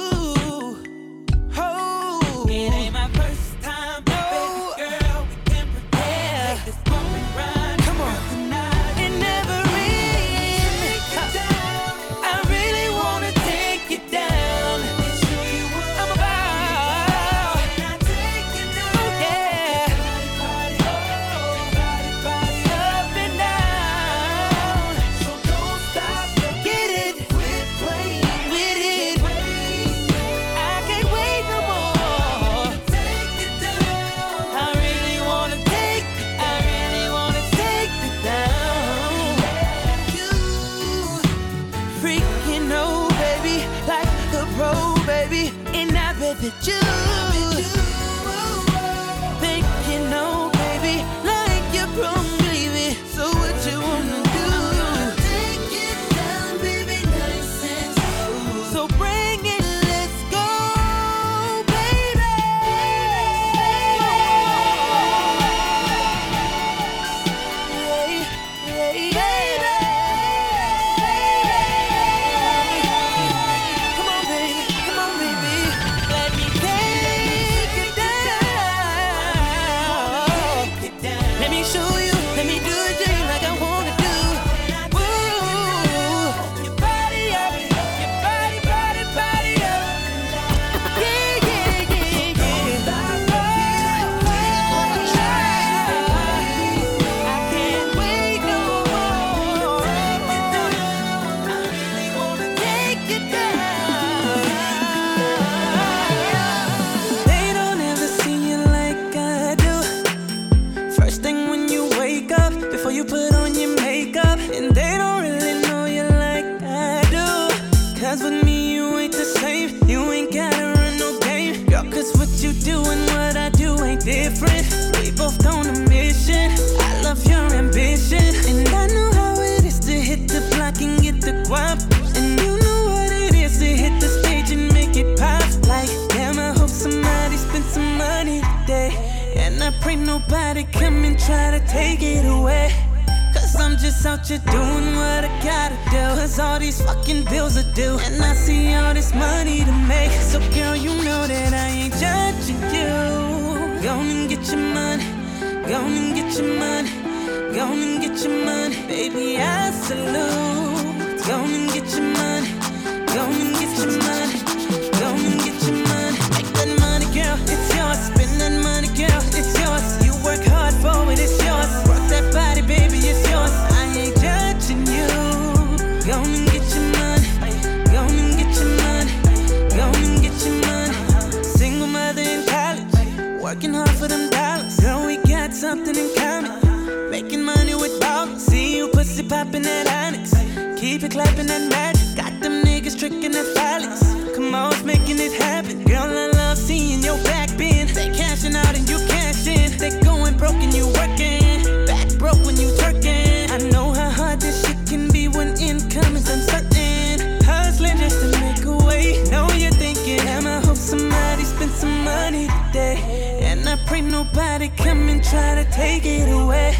try 215.29 215.55
to 215.55 215.65
take 215.71 216.05
it 216.05 216.29
away. 216.29 216.75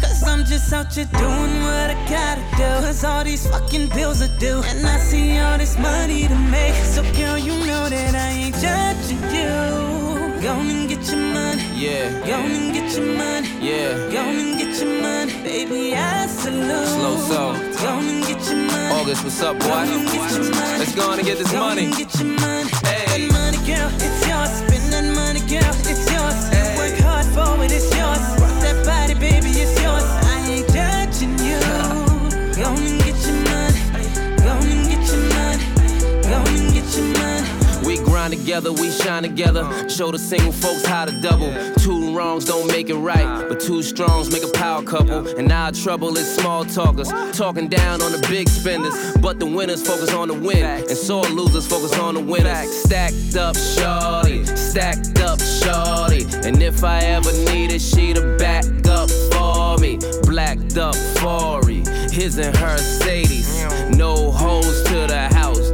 Cause 0.00 0.22
I'm 0.26 0.44
just 0.44 0.72
out 0.72 0.92
here 0.94 1.06
doing 1.18 1.54
what 1.66 1.90
I 1.90 1.96
gotta 2.08 2.44
do. 2.56 2.86
Cause 2.86 3.04
all 3.04 3.24
these 3.24 3.46
fucking 3.46 3.88
bills 3.90 4.22
are 4.22 4.34
due. 4.38 4.62
And 4.62 4.86
I 4.86 4.98
see 4.98 5.38
all 5.38 5.58
this 5.58 5.78
money 5.78 6.28
to 6.28 6.34
make. 6.50 6.74
So, 6.84 7.02
girl, 7.14 7.36
you 7.38 7.52
know 7.66 7.88
that 7.88 8.14
I 8.14 8.28
ain't 8.42 8.56
judging 8.56 9.22
you. 9.34 10.40
Go 10.40 10.54
and 10.54 10.88
get 10.88 11.02
your 11.10 11.24
money. 11.34 11.62
Yeah. 11.74 12.08
Go 12.26 12.36
and 12.36 12.72
get 12.72 12.96
your 12.96 13.06
money. 13.16 13.48
Yeah. 13.60 13.92
Go 14.10 14.22
and 14.40 14.58
get 14.58 14.80
your 14.80 15.02
money. 15.02 15.32
Baby, 15.42 15.94
I 15.94 16.26
salute. 16.26 16.88
Slow 16.96 17.16
slow. 17.26 17.52
Go 17.82 17.92
and 17.98 18.24
get 18.26 18.42
your 18.46 18.56
money. 18.56 18.94
August, 18.94 19.24
what's 19.24 19.42
up, 19.42 19.58
boy? 19.58 19.84
Let's 20.78 20.94
go 20.94 21.10
on 21.10 21.18
and 21.18 21.26
get 21.26 21.38
this 21.38 21.52
go 21.52 21.60
money. 21.60 21.90
Get 21.90 22.14
your 22.18 22.28
money. 22.40 22.70
Hey. 22.84 23.29
together, 38.50 38.72
we 38.72 38.90
shine 38.90 39.22
together. 39.22 39.88
Show 39.88 40.10
the 40.10 40.18
single 40.18 40.50
folks 40.50 40.84
how 40.84 41.04
to 41.04 41.12
double. 41.20 41.52
Two 41.76 42.16
wrongs 42.16 42.46
don't 42.46 42.66
make 42.66 42.90
it 42.90 42.96
right, 42.96 43.48
but 43.48 43.60
two 43.60 43.80
strongs 43.80 44.32
make 44.32 44.42
a 44.42 44.50
power 44.58 44.82
couple. 44.82 45.28
And 45.38 45.52
our 45.52 45.70
trouble 45.70 46.16
is 46.16 46.34
small 46.34 46.64
talkers, 46.64 47.08
talking 47.32 47.68
down 47.68 48.02
on 48.02 48.10
the 48.10 48.26
big 48.28 48.48
spenders. 48.48 49.16
But 49.18 49.38
the 49.38 49.46
winners 49.46 49.86
focus 49.86 50.12
on 50.12 50.26
the 50.26 50.34
win, 50.34 50.64
and 50.64 50.96
sore 50.96 51.26
losers 51.26 51.68
focus 51.68 51.96
on 51.96 52.14
the 52.14 52.22
winners. 52.22 52.68
Stacked 52.82 53.36
up, 53.36 53.54
shorty, 53.54 54.44
stacked 54.56 55.20
up, 55.20 55.38
shorty. 55.38 56.26
And 56.44 56.60
if 56.60 56.82
I 56.82 56.98
ever 57.02 57.32
need 57.52 57.70
it, 57.70 57.80
she 57.80 58.12
to 58.14 58.36
back 58.36 58.64
up 58.88 59.08
for 59.30 59.78
me. 59.78 59.96
Blacked 60.24 60.76
up, 60.76 60.96
Fari, 61.20 61.86
his 62.10 62.38
and 62.38 62.56
her 62.56 62.78
Sadies. 62.78 63.96
No 63.96 64.32
hoes 64.32 64.82
to 64.84 65.06
the 65.06 65.29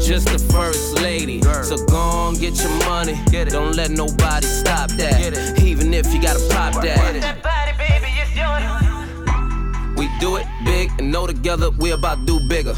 just 0.06 0.28
the 0.28 0.38
first 0.52 1.00
lady. 1.02 1.42
So 1.64 1.76
go 1.86 1.96
on, 1.96 2.34
get 2.34 2.54
your 2.62 2.70
money. 2.86 3.18
Get 3.28 3.48
it. 3.48 3.50
Don't 3.50 3.74
let 3.74 3.90
nobody 3.90 4.46
stop 4.46 4.90
that. 4.90 5.58
Even 5.60 5.92
if 5.92 6.14
you 6.14 6.22
gotta 6.22 6.38
pop 6.48 6.74
that. 6.82 7.36
We 9.96 10.08
do 10.20 10.36
it 10.36 10.46
big 10.64 10.92
and 10.98 11.10
know 11.10 11.26
together 11.26 11.70
we 11.70 11.90
about 11.90 12.20
to 12.20 12.38
do 12.38 12.48
bigger. 12.48 12.74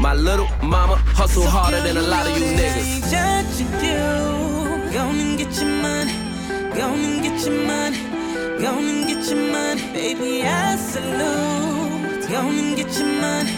My 0.00 0.14
little 0.14 0.48
mama 0.62 0.96
hustle 1.14 1.46
harder 1.46 1.80
than 1.80 1.96
a 1.96 2.02
lot 2.02 2.26
of 2.26 2.36
you 2.36 2.44
niggas. 2.44 3.08
Judging 3.08 3.72
you, 3.86 4.92
go 4.92 5.04
and 5.14 5.38
get 5.38 5.54
your 5.60 5.70
money, 5.70 6.12
go 6.74 6.88
and 6.92 7.22
get 7.22 7.46
your 7.46 7.66
money, 7.66 7.98
go 8.60 8.78
and 8.78 9.06
get 9.06 9.24
your 9.30 9.52
money, 9.52 9.82
baby. 9.92 10.42
I 10.42 10.76
salute. 10.76 12.28
Go 12.28 12.40
and 12.48 12.76
get 12.76 12.98
your 12.98 13.06
money, 13.20 13.52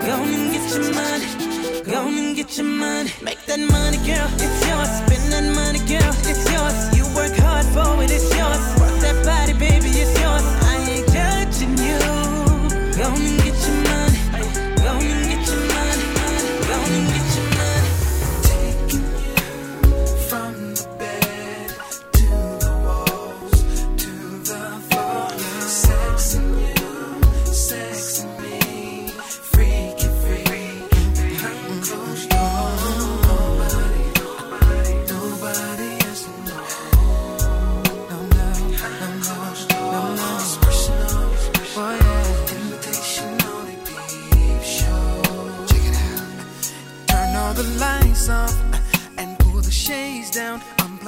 go 0.00 0.14
and 0.22 0.52
get 0.52 0.64
your 0.72 0.94
money, 0.94 1.51
go 1.92 2.08
and 2.08 2.34
get 2.34 2.56
your 2.56 2.66
money. 2.66 3.10
Make 3.22 3.44
that 3.44 3.60
money, 3.60 3.98
girl, 4.08 4.28
it's 4.40 4.60
yours. 4.66 4.90
Spend 5.04 5.28
that 5.32 5.44
money, 5.60 5.78
girl, 5.84 6.12
it's 6.24 6.44
yours. 6.50 6.76
You 6.96 7.04
work 7.14 7.36
hard 7.44 7.66
for 7.74 8.02
it, 8.02 8.10
it's 8.10 8.32
yours. 8.32 8.64
Work 8.80 8.96
that 9.04 9.18
body, 9.28 9.52
baby, 9.52 9.90
it's 10.02 10.14
yours. 10.18 10.46
I 10.72 10.74
ain't 10.88 11.06
judging 11.12 11.76
you. 11.86 12.00
Go 12.96 13.12
and 13.12 13.36
get 13.44 13.56
your 13.66 13.76
money, 13.84 13.91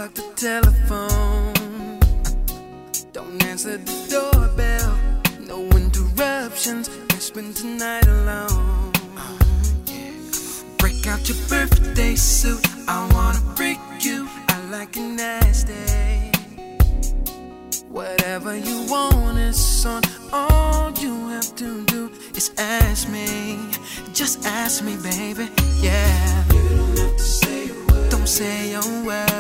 Unplug 0.05 0.15
the 0.15 0.23
telephone. 0.37 1.99
Don't 3.13 3.43
answer 3.45 3.79
the 3.79 3.95
doorbell. 4.11 4.99
No 5.41 5.63
interruptions. 5.77 6.89
Can't 7.09 7.23
spend 7.23 7.57
tonight 7.57 8.07
alone. 8.07 8.93
Break 10.79 11.07
out 11.07 11.29
your 11.29 11.39
birthday 11.49 12.15
suit. 12.15 12.65
I 12.87 13.09
wanna 13.15 13.39
freak 13.57 13.79
you. 14.01 14.29
I 14.49 14.61
like 14.71 14.97
it 14.97 15.01
nasty. 15.01 16.33
Whatever 17.89 18.57
you 18.57 18.87
want 18.89 19.39
is 19.39 19.87
on. 19.87 20.03
All 20.33 20.93
you 20.99 21.29
have 21.29 21.55
to 21.57 21.85
do 21.87 22.11
is 22.35 22.51
ask 22.59 23.09
me. 23.09 23.59
Just 24.13 24.45
ask 24.45 24.83
me, 24.85 24.97
baby. 24.97 25.49
Yeah. 25.81 26.45
You 26.53 26.69
don't 26.69 26.99
have 26.99 27.17
to 27.17 27.23
say 27.23 27.69
a 27.71 27.75
word. 27.87 28.11
Don't 28.11 28.29
say 28.29 28.75
a 28.75 28.81
word. 29.07 29.34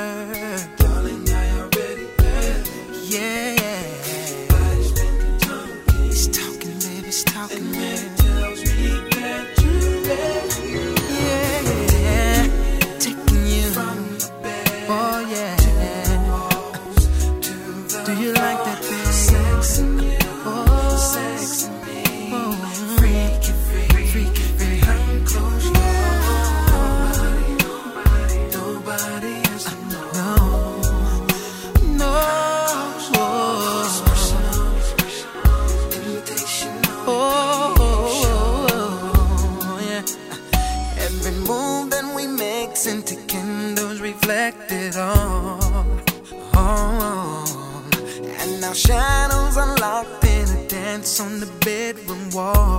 On 51.20 51.38
the 51.38 51.46
bedroom 51.64 52.30
wall. 52.30 52.73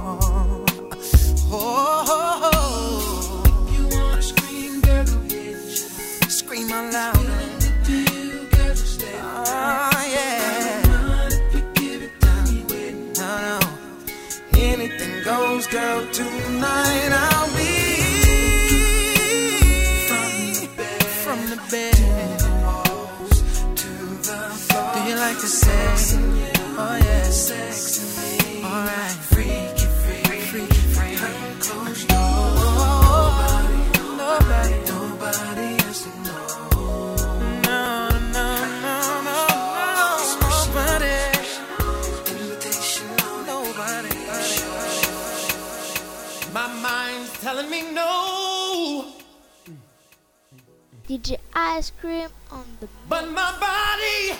Ice 51.77 51.91
Cream 51.99 52.29
on 52.51 52.63
the 52.79 52.87
but 53.09 53.27
my 53.31 53.51
body, 53.59 54.39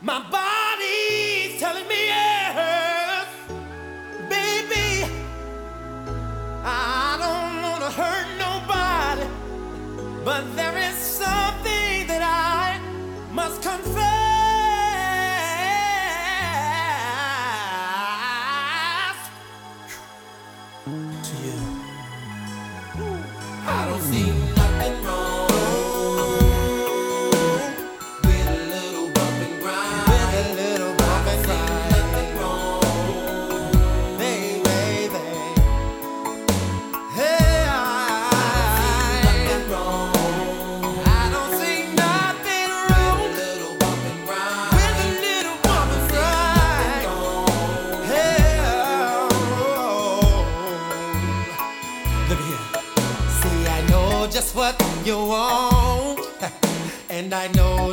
my 0.00 0.20
body's 0.30 1.58
telling 1.58 1.88
me 1.88 2.06
yes. 2.06 3.26
Baby, 4.28 5.10
I 6.62 7.16
don't 7.18 7.62
wanna 7.64 7.90
hurt 7.90 8.28
nobody, 8.46 9.26
but 10.24 10.44
there 10.54 10.78
is 10.78 10.94
something 10.94 12.06
that 12.06 12.22
I 12.22 12.78
must 13.34 13.60
confess 13.60 14.39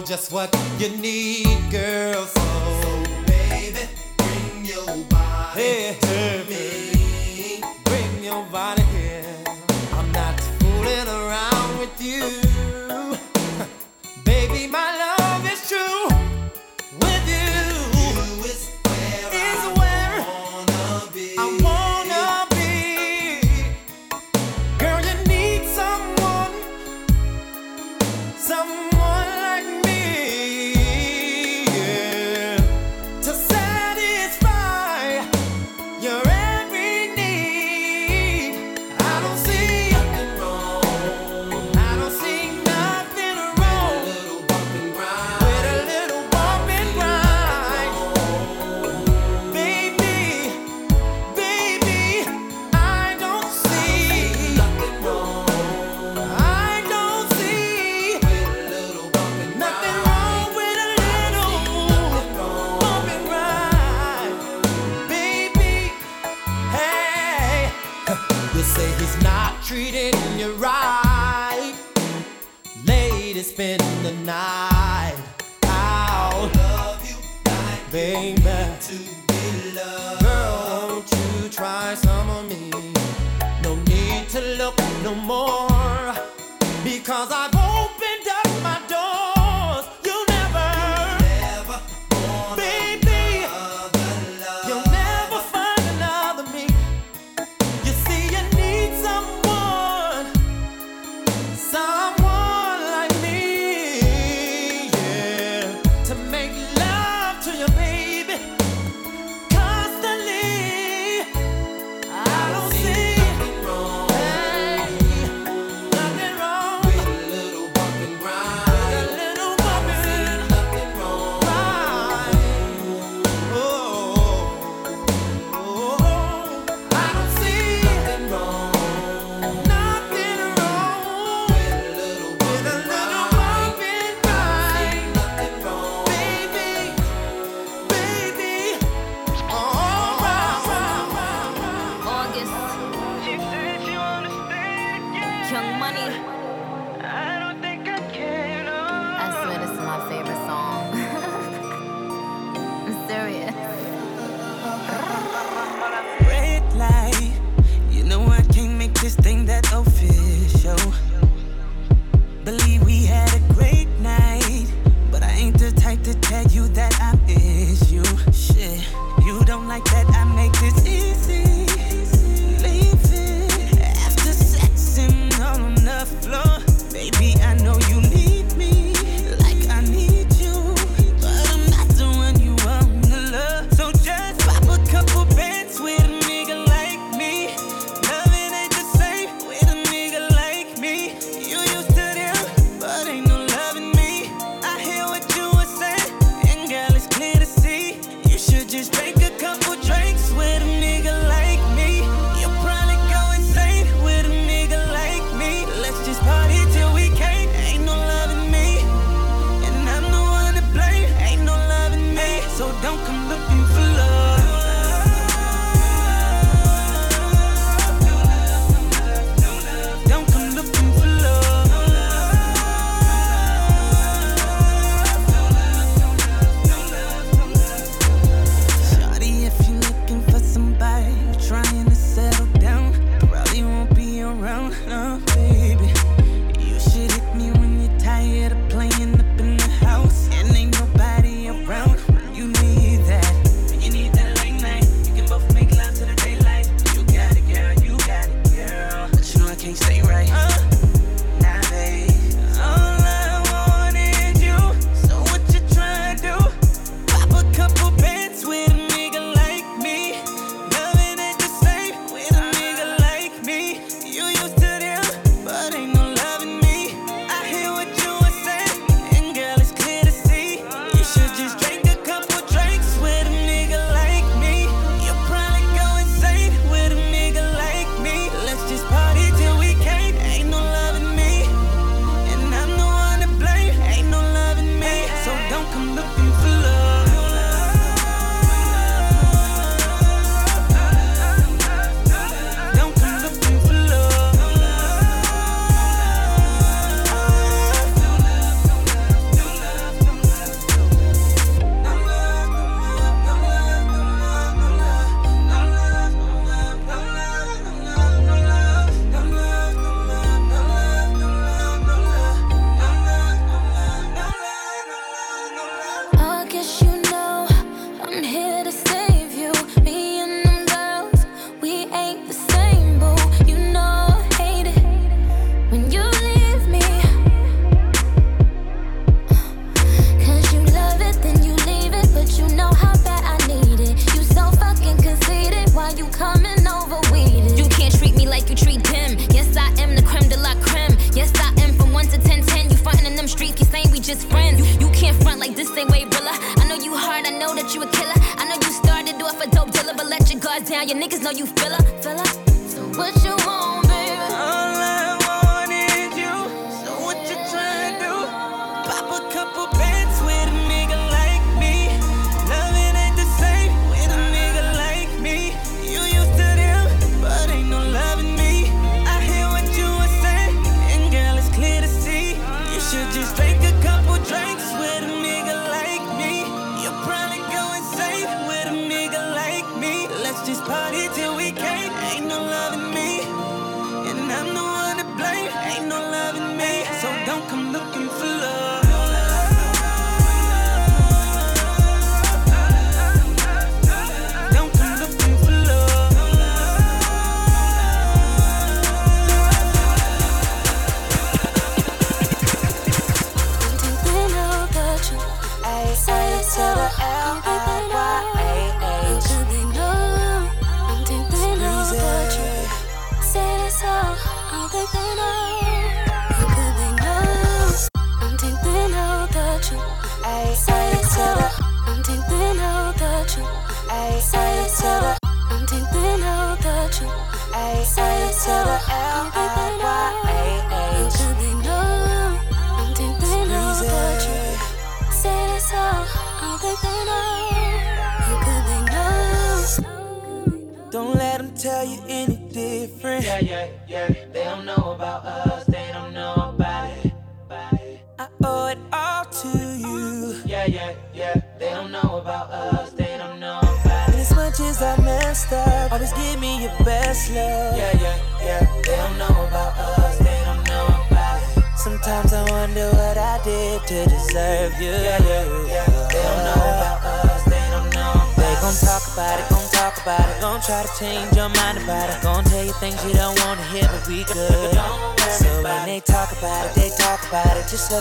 just 0.07 0.31
what 0.31 0.55
you 0.79 0.87
need, 0.87 1.69
girl. 1.69 2.25
So, 2.25 2.41
so 2.81 3.03
baby, 3.25 3.89
bring 4.17 4.65
your 4.65 5.03
body 5.09 5.61
hey, 5.61 5.97
to 5.99 6.07
hey, 6.07 6.45
me. 6.47 7.61
Bring 7.83 8.23
your 8.23 8.45
body. 8.45 8.76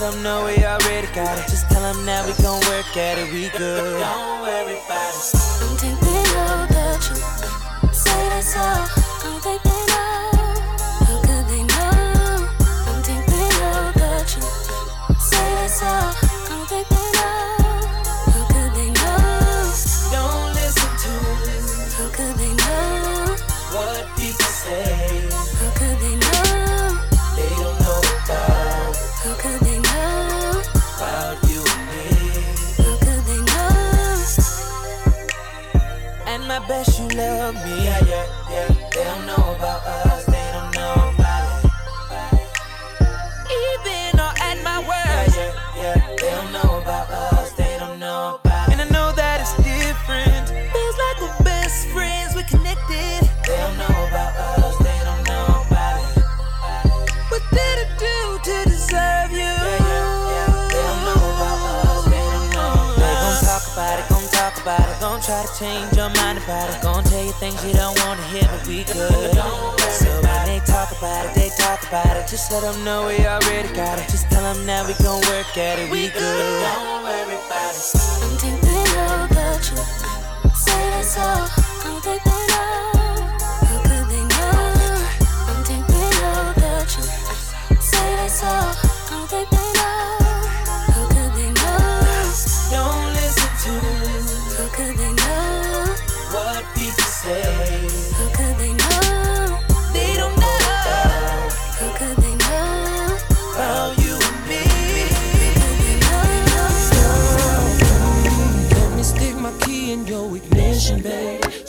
let 0.00 0.12
them 0.12 0.22
know. 0.22 0.35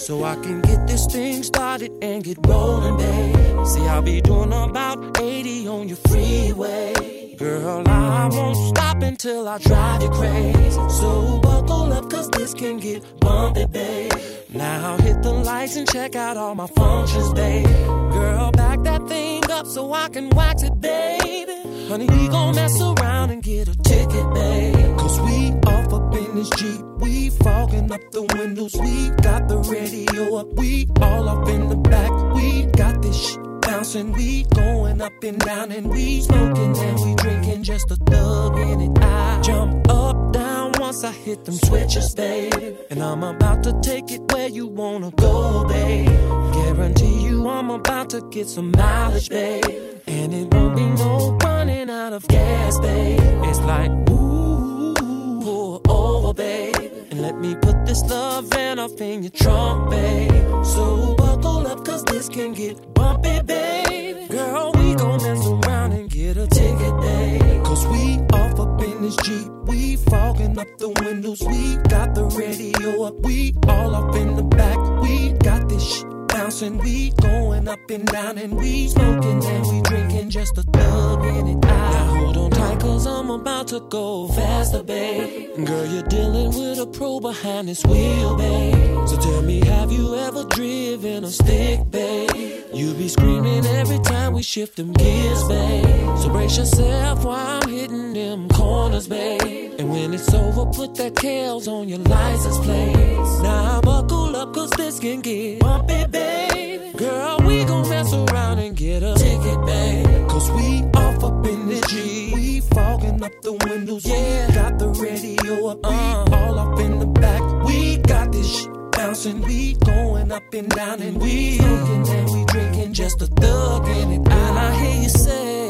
So 0.08 0.24
I 0.24 0.36
can 0.36 0.62
get 0.62 0.88
this 0.88 1.06
thing 1.08 1.44
started 1.44 1.92
and 2.02 2.24
get 2.24 2.38
rolling, 2.48 2.96
babe. 2.96 3.66
See, 3.66 3.82
I'll 3.82 4.02
be 4.02 4.22
doing 4.22 4.54
about 4.54 5.20
80 5.20 5.68
on 5.68 5.90
your 5.90 5.98
freeway. 5.98 7.36
Girl, 7.38 7.84
I 7.86 8.30
won't 8.32 8.56
stop 8.56 9.04
until 9.04 9.46
I 9.50 9.58
drive 9.58 10.04
you 10.04 10.10
crazy. 10.12 10.72
So 10.72 11.42
buckle 11.42 11.92
up, 11.92 12.10
cause 12.10 12.30
this 12.30 12.54
can 12.54 12.78
get 12.78 13.04
bumpy, 13.20 13.66
babe. 13.66 14.14
Now 14.54 14.96
hit 14.96 15.22
the 15.24 15.34
lights 15.34 15.76
and 15.76 15.86
check 15.90 16.16
out 16.16 16.38
all 16.38 16.56
my 16.56 16.68
functions, 16.68 17.34
babe. 17.34 17.66
Girl, 17.66 18.52
back 18.52 18.84
that 18.84 19.06
thing 19.10 19.44
up 19.52 19.68
so 19.68 19.92
I 19.92 20.08
can 20.08 20.30
wax 20.30 20.64
it, 20.64 20.80
baby. 20.80 21.57
Honey, 21.88 22.06
we 22.06 22.28
gon' 22.28 22.54
mess 22.54 22.82
around 22.82 23.32
and 23.32 23.42
get 23.42 23.70
a 23.70 23.78
ticket, 23.78 24.34
babe. 24.34 24.98
Cause 24.98 25.22
we 25.22 25.52
off 25.72 25.94
up 25.94 26.14
in 26.16 26.36
this 26.36 26.50
Jeep. 26.58 26.82
We 27.00 27.30
fogging 27.30 27.90
up 27.90 28.02
the 28.12 28.24
windows. 28.24 28.76
We 28.76 29.10
got 29.24 29.48
the 29.48 29.58
radio 29.60 30.36
up. 30.36 30.48
We 30.54 30.90
all 31.02 31.30
up 31.30 31.48
in 31.48 31.70
the 31.70 31.78
back. 31.78 32.12
We 32.36 32.66
got 32.66 33.02
this 33.02 33.16
shit 33.16 33.40
bouncing. 33.62 34.12
We 34.12 34.44
going 34.54 35.00
up 35.02 35.24
and 35.24 35.40
down 35.40 35.72
and 35.72 35.90
we 35.90 36.20
smoking 36.22 36.78
and 36.78 37.00
we 37.06 37.16
drinking. 37.16 37.64
Just 37.64 37.90
a 37.90 37.96
thug 37.96 38.58
in 38.60 38.82
it. 38.82 38.98
I 39.02 39.42
jump 39.42 39.90
up, 39.90 40.34
down 40.34 40.74
once 40.80 41.06
I 41.06 41.14
hit 41.14 41.46
them 41.46 41.56
switches, 41.56 42.14
babe. 42.16 42.54
And 42.90 43.02
I'm 43.02 43.24
about 43.24 43.64
to 43.64 43.80
take 43.82 44.12
it 44.12 44.30
where 44.34 44.50
you 44.50 44.68
wanna 44.68 45.12
go, 45.12 45.66
babe. 45.70 46.08
Guarantee 46.54 47.27
you 47.27 47.27
I'm 47.46 47.70
about 47.70 48.10
to 48.12 48.22
get 48.30 48.48
some 48.48 48.72
mileage, 48.72 49.30
babe. 49.30 49.64
And 50.08 50.34
it 50.34 50.54
won't 50.54 50.76
be 50.76 50.86
no 50.86 51.38
running 51.44 51.90
out 51.90 52.14
of 52.14 52.28
gas, 52.28 52.80
babe. 52.80 53.20
It's 53.44 53.60
like, 53.60 53.92
ooh, 54.10 54.94
pull 55.42 55.82
over, 55.90 56.34
babe. 56.34 56.76
And 57.12 57.22
let 57.22 57.38
me 57.38 57.56
put 57.56 57.86
this 57.86 58.02
love 58.04 58.52
in 58.54 58.80
off 58.80 59.00
in 59.02 59.24
your 59.24 59.32
trunk, 59.32 59.90
babe. 59.90 60.66
So 60.66 61.16
buckle 61.16 61.68
up, 61.68 61.86
cause 61.86 62.04
this 62.06 62.30
can 62.30 62.54
get 62.54 62.94
bumpy, 62.94 63.42
babe. 63.42 64.30
Girl, 64.30 64.72
we 64.76 64.96
gon' 64.96 65.22
mess 65.22 65.46
around 65.46 65.92
and 65.94 66.10
get 66.10 66.38
a 66.38 66.48
ticket, 66.48 67.02
babe. 67.02 67.64
Cause 67.64 67.86
we 67.88 68.20
off 68.34 68.57
in 68.92 69.02
this 69.02 69.16
Jeep. 69.18 69.48
We 69.66 69.98
fogging 69.98 70.58
up 70.58 70.68
the 70.78 70.90
windows. 70.90 71.42
We 71.42 71.78
got 71.90 72.16
the 72.16 72.26
radio 72.26 73.04
up. 73.04 73.20
We 73.20 73.54
all 73.68 73.96
up 73.96 74.16
in 74.16 74.36
the 74.36 74.44
back. 74.44 74.78
We 75.02 75.34
got 75.34 75.70
this 75.70 75.84
shit 75.84 76.28
bouncing. 76.28 76.78
We 76.80 77.12
going 77.22 77.68
up 77.68 77.80
and 77.90 78.06
down 78.08 78.38
and 78.38 78.56
we 78.56 78.88
smoking 78.88 79.44
and 79.44 79.66
we 79.72 79.82
drinking 79.82 80.30
just 80.30 80.58
a 80.58 80.64
thug 80.64 81.26
in 81.26 81.48
it. 81.48 81.56
Now 81.56 82.06
hold 82.16 82.38
on 82.38 82.52
tight 82.52 82.80
cause 82.80 83.06
I'm 83.06 83.30
about 83.30 83.68
to 83.70 83.80
go 83.82 84.28
faster, 84.30 84.84
babe. 84.84 85.66
Girl, 85.66 85.86
you're 85.86 86.04
dealing 86.04 86.50
with 86.50 86.80
a 86.80 86.88
pro 86.88 87.20
behind 87.20 87.68
this 87.68 87.84
wheel, 87.86 88.38
babe. 88.38 89.08
So 89.08 89.18
tell 89.18 89.42
me, 89.42 89.66
have 89.66 89.92
you 89.92 90.16
ever 90.16 90.44
driven 90.46 91.24
a 91.24 91.32
stick, 91.32 91.90
babe? 91.90 92.64
You 92.74 92.94
be 92.94 93.08
screaming 93.08 93.66
every 93.66 94.00
time 94.00 94.34
we 94.34 94.44
shift 94.44 94.76
them 94.76 94.94
gears, 94.94 95.44
babe. 95.48 96.18
So 96.20 96.30
brace 96.30 96.58
yourself 96.58 97.24
while 97.26 97.62
I'm 97.64 97.70
hitting 97.70 98.07
them 98.18 98.50
corners, 98.50 99.08
babe. 99.08 99.76
And 99.80 99.90
when 99.90 100.14
it's 100.14 100.34
over, 100.34 100.66
put 100.66 100.96
that 100.96 101.16
tails 101.16 101.68
on 101.68 101.88
your 101.88 102.00
license 102.00 102.58
plate. 102.60 102.96
Now 103.44 103.82
buckle 103.82 104.36
up, 104.36 104.54
cause 104.54 104.72
this 104.72 105.00
can 105.00 105.22
get 105.22 105.60
bumpy, 105.60 106.06
baby. 106.08 106.98
Girl, 106.98 107.38
we 107.46 107.64
gon' 107.66 107.88
mess 107.90 108.12
around 108.14 108.60
and 108.60 108.76
get 108.76 109.04
a 109.04 109.14
ticket, 109.16 109.60
babe. 109.66 110.28
Cause 110.30 110.50
we 110.52 110.84
off 111.02 111.24
up 111.24 111.46
in 111.46 111.68
the 111.68 111.80
G. 111.90 112.32
We 112.34 112.60
fogging 112.62 113.24
up 113.24 113.36
the 113.42 113.54
windows, 113.54 114.06
yeah. 114.06 114.52
Got 114.52 114.80
the 114.80 114.90
radio 114.90 115.68
up, 115.68 115.80
we 115.84 115.96
uh. 115.96 116.38
all 116.38 116.60
up 116.60 116.80
in 116.80 117.00
the 117.00 117.08
back. 117.08 117.42
We 117.66 117.98
got 117.98 118.32
this 118.32 118.62
shit 118.62 118.92
bouncing, 118.92 119.42
we 119.42 119.74
going 119.76 120.32
up 120.32 120.54
and 120.54 120.70
down 120.70 121.02
and 121.02 121.22
we 121.22 121.58
smoking 121.58 122.10
and 122.10 122.30
we 122.34 122.46
drinking 122.46 122.94
just 122.94 123.22
a 123.22 123.28
thug 123.28 123.88
in 123.88 124.12
it. 124.12 124.28
And 124.28 124.60
I 124.60 124.74
hear 124.82 125.02
you 125.04 125.10
say, 125.10 125.68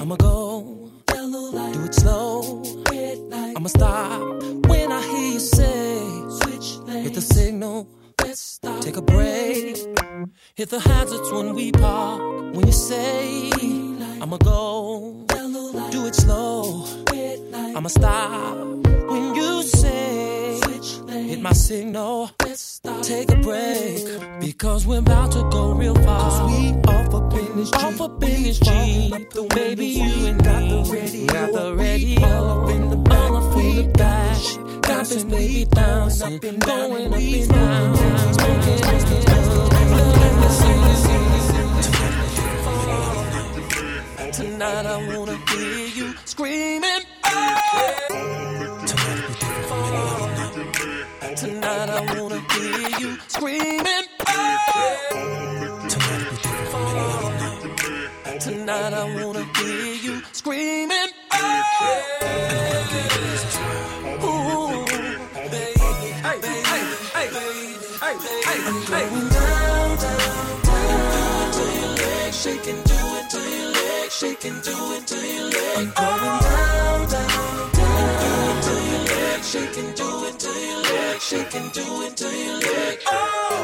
I'ma 0.00 0.16
go, 0.16 0.53
I'ma 3.64 3.70
stop 3.70 4.42
when 4.68 4.92
I 4.92 5.00
hear 5.00 5.32
you 5.32 5.40
say, 5.40 5.98
switch 6.28 6.76
hit 7.02 7.14
the 7.14 7.22
signal, 7.22 7.88
let's 8.22 8.38
stop 8.38 8.82
take 8.82 8.98
a 8.98 9.00
break. 9.00 9.78
Hit 10.54 10.68
the 10.68 10.78
hazards 10.80 11.32
when 11.32 11.54
we 11.54 11.72
park. 11.72 12.20
When 12.54 12.66
you 12.66 12.72
say, 12.72 13.50
I'ma 14.20 14.36
go, 14.36 15.24
do 15.90 16.04
it 16.04 16.14
slow. 16.14 16.84
I'ma 17.74 17.88
stop 17.88 18.54
when 19.08 19.34
you 19.34 19.62
say, 19.62 20.60
hit 21.08 21.40
my 21.40 21.54
signal, 21.54 22.32
Let's 22.42 22.60
stop. 22.60 23.00
take 23.00 23.30
a 23.30 23.36
break. 23.36 24.04
Because 24.40 24.86
we're 24.86 24.98
about 24.98 25.32
to 25.32 25.42
go 25.50 25.72
real 25.72 25.94
far. 25.94 26.20
Cause 26.20 26.50
we 26.50 26.74
off 26.92 27.14
up 27.14 27.32
in 27.32 27.56
this 27.56 27.70
Jeep. 27.70 27.82
Off 27.82 28.00
up 28.02 28.22
in 28.24 28.42
this 28.42 28.58
Jeep. 28.58 29.48
Baby, 29.54 29.86
you 29.86 30.26
and 30.26 30.44
got 30.44 30.68
the 30.68 30.92
radio. 30.92 31.26
Got 31.32 31.52
the 31.54 31.74
radio. 31.76 32.26
All 32.26 32.64
up 32.64 32.70
in 32.70 32.90
the 32.90 33.13
bouncing. 35.64 36.38
Going 36.38 37.06
up 37.12 37.12
and 37.12 37.48
down. 37.48 37.96
Smoking, 38.34 38.78
smoking, 38.78 39.24
Tonight 44.32 44.86
I 44.86 45.16
wanna 45.16 45.36
hear 45.50 45.86
you 45.88 46.14
screaming. 46.24 47.02
Oh! 47.24 47.30
Tonight 51.36 51.88
I 51.88 52.00
wanna 52.18 52.40
hear 52.52 52.88
you 53.00 53.18
screaming. 53.28 54.06
Oh! 54.28 54.34
Tonight 58.40 58.92
I 58.92 59.04
wanna 59.22 59.44
hear 59.56 59.94
you 59.94 60.22
screaming. 60.32 61.23
Down, 61.34 61.64
down, 69.32 69.98
down 69.98 70.14
shaking, 74.10 74.54
do 74.62 74.92
it 74.94 75.06
to 75.06 75.16
your 75.16 75.44
legs. 75.44 75.92
I'm 75.96 76.20
going 76.20 76.40
down, 76.40 77.08
down, 77.08 77.72
down 77.72 78.62
to 78.62 78.72
your 78.90 79.04
legs, 79.04 79.50
shaking, 79.50 79.92
do 79.94 80.24
it 80.26 80.33
shaking, 81.34 81.68
do 81.70 82.02
it 82.06 82.16
to 82.16 82.28
your 82.44 82.58
legs. 82.58 83.04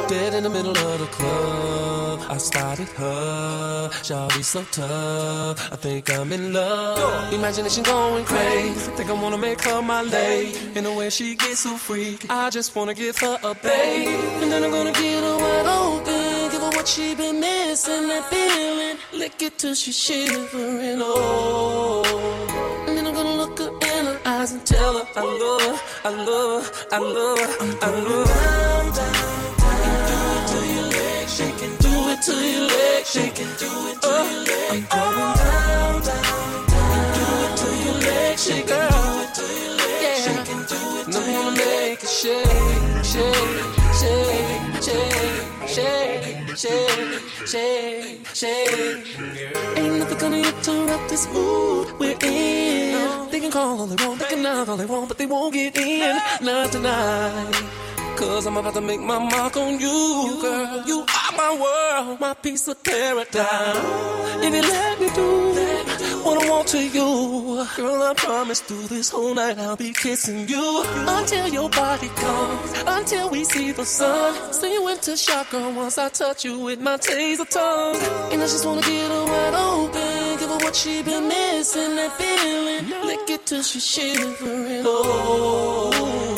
Dead 0.09 0.34
in 0.34 0.42
the 0.42 0.51
middle 0.51 0.76
of 0.76 0.98
the 1.02 1.06
club, 1.06 2.20
I 2.28 2.36
spotted 2.38 2.88
her. 3.01 3.88
Shawty 4.06 4.42
so 4.42 4.62
tough, 4.72 5.72
I 5.72 5.76
think 5.76 6.10
I'm 6.10 6.32
in 6.32 6.52
love. 6.52 7.32
Imagination 7.32 7.82
going 7.84 8.24
crazy, 8.24 8.90
think 8.97 9.09
I 9.10 9.12
wanna 9.12 9.38
make 9.38 9.60
her 9.62 9.80
my 9.82 10.02
lady. 10.02 10.59
In 10.76 10.84
the 10.84 10.92
way 10.92 11.10
she 11.10 11.36
gets 11.36 11.60
so 11.60 11.76
freaky, 11.76 12.28
I 12.28 12.51
just 12.51 12.74
wanna 12.74 12.94
give 12.94 13.16
her 13.18 13.38
a 13.51 13.55
baby. 13.55 14.14
And 14.42 14.51
then 14.52 14.64
I'm 14.64 14.70
gonna 14.70 14.92
get 14.92 15.22
her 15.28 15.36
wide 15.44 15.68
open, 15.80 16.51
give 16.52 16.62
her 16.66 16.72
what 16.76 16.88
she 16.88 17.14
been 17.14 17.38
missing, 17.40 18.09
that 18.09 18.24
feeling. 18.30 18.97
Lick 19.20 19.42
it 19.42 19.59
till 19.59 19.74
she's 19.74 19.98
shivering, 20.06 21.01
oh. 21.02 22.49
Her 24.92 25.06
I 25.16 25.22
love 25.22 25.62
her, 25.62 25.78
I 26.04 26.10
love 26.10 26.66
her, 26.66 26.86
I 26.92 26.98
love 26.98 27.38
her, 27.38 27.78
I 27.82 27.90
love 27.90 28.28
her. 28.28 28.34
Down, 28.40 28.92
down, 28.94 29.56
down, 29.58 29.90
do 30.10 30.18
it 30.34 30.44
to 30.50 30.58
your 30.74 30.86
legs, 30.90 31.34
shaking, 31.36 31.76
do 31.76 31.92
it 32.12 32.22
to 32.22 32.32
your 32.32 32.66
legs, 32.68 33.10
shaking, 33.10 33.52
do 33.58 33.70
it 33.90 34.02
to 34.02 34.08
your 34.08 34.44
legs. 34.44 34.86
I'm 34.90 35.14
going 35.14 35.36
down, 35.36 36.02
down, 36.02 36.66
down, 36.68 37.14
do 37.16 37.24
it 37.44 37.52
to 37.60 37.68
your 37.84 37.98
legs, 38.06 38.42
shaking, 38.44 38.66
do 38.66 38.80
it 39.22 39.34
to 39.34 39.44
your 39.60 39.74
legs, 39.76 40.24
shaking, 40.24 40.62
do 40.70 40.78
it 41.00 41.12
to 41.12 41.32
your 41.32 41.42
gonna 41.42 42.06
shake, 42.06 43.04
shake, 43.04 43.80
shake, 44.01 44.82
shake, 44.82 45.68
shake, 45.68 46.56
shake, 46.56 47.20
shake, 47.47 48.27
shake. 48.35 49.06
Ain't 49.77 49.98
nothing 49.98 50.18
gonna 50.18 50.36
interrupt 50.39 51.09
this 51.10 51.27
mood 51.32 51.93
we're 51.98 52.16
in. 52.22 53.31
They 53.31 53.40
can 53.40 53.51
call 53.51 53.81
all 53.81 53.86
they 53.86 54.05
want, 54.05 54.20
they 54.20 54.27
can 54.27 54.43
knock 54.43 54.68
all 54.68 54.77
they 54.77 54.86
want, 54.86 55.09
but 55.09 55.18
they 55.18 55.27
won't 55.27 55.52
get 55.52 55.77
in. 55.77 56.18
Not 56.40 56.72
tonight. 56.72 57.99
Cause 58.20 58.47
I'm 58.47 58.55
about 58.59 58.74
to 58.74 58.82
make 58.82 59.01
my 59.01 59.18
mark 59.18 59.56
on 59.56 59.80
you, 59.80 60.38
girl. 60.42 60.84
You 60.86 61.01
are 61.01 61.32
my 61.38 61.56
world, 61.59 62.20
my 62.20 62.34
piece 62.34 62.68
of 62.68 62.84
paradise. 62.84 63.40
If 64.44 64.55
you 64.55 64.60
let 64.60 65.01
me 65.01 65.09
do 65.14 66.22
what 66.22 66.44
I 66.44 66.51
want 66.51 66.68
to 66.68 66.82
you, 66.84 67.66
girl, 67.76 68.02
I 68.02 68.12
promise 68.14 68.60
through 68.60 68.88
this 68.88 69.09
whole 69.09 69.34
night 69.34 69.59
I'll 69.59 69.74
be 69.74 69.94
kissing 69.94 70.47
you 70.47 70.84
until 70.84 71.48
your 71.48 71.70
body 71.70 72.09
comes, 72.09 72.84
until 72.86 73.30
we 73.30 73.42
see 73.44 73.72
the 73.72 73.86
sun. 73.86 74.52
See 74.52 74.74
you 74.74 74.86
into 74.88 75.16
girl, 75.51 75.72
once 75.72 75.97
I 75.97 76.10
touch 76.10 76.44
you 76.44 76.59
with 76.59 76.78
my 76.78 76.98
taser 76.98 77.48
tongue. 77.48 77.97
And 78.32 78.42
I 78.42 78.44
just 78.44 78.66
wanna 78.66 78.82
get 78.82 79.10
her 79.10 79.24
wide 79.24 79.55
open, 79.55 80.38
give 80.38 80.51
her 80.51 80.59
what 80.59 80.76
she 80.76 81.02
been 81.02 81.26
missing, 81.26 81.97
that 81.97 82.12
feeling. 82.18 83.06
Lick 83.06 83.30
it 83.30 83.47
till 83.47 83.62
she's 83.62 83.86
shivering. 83.86 84.82
Oh. 84.84 86.30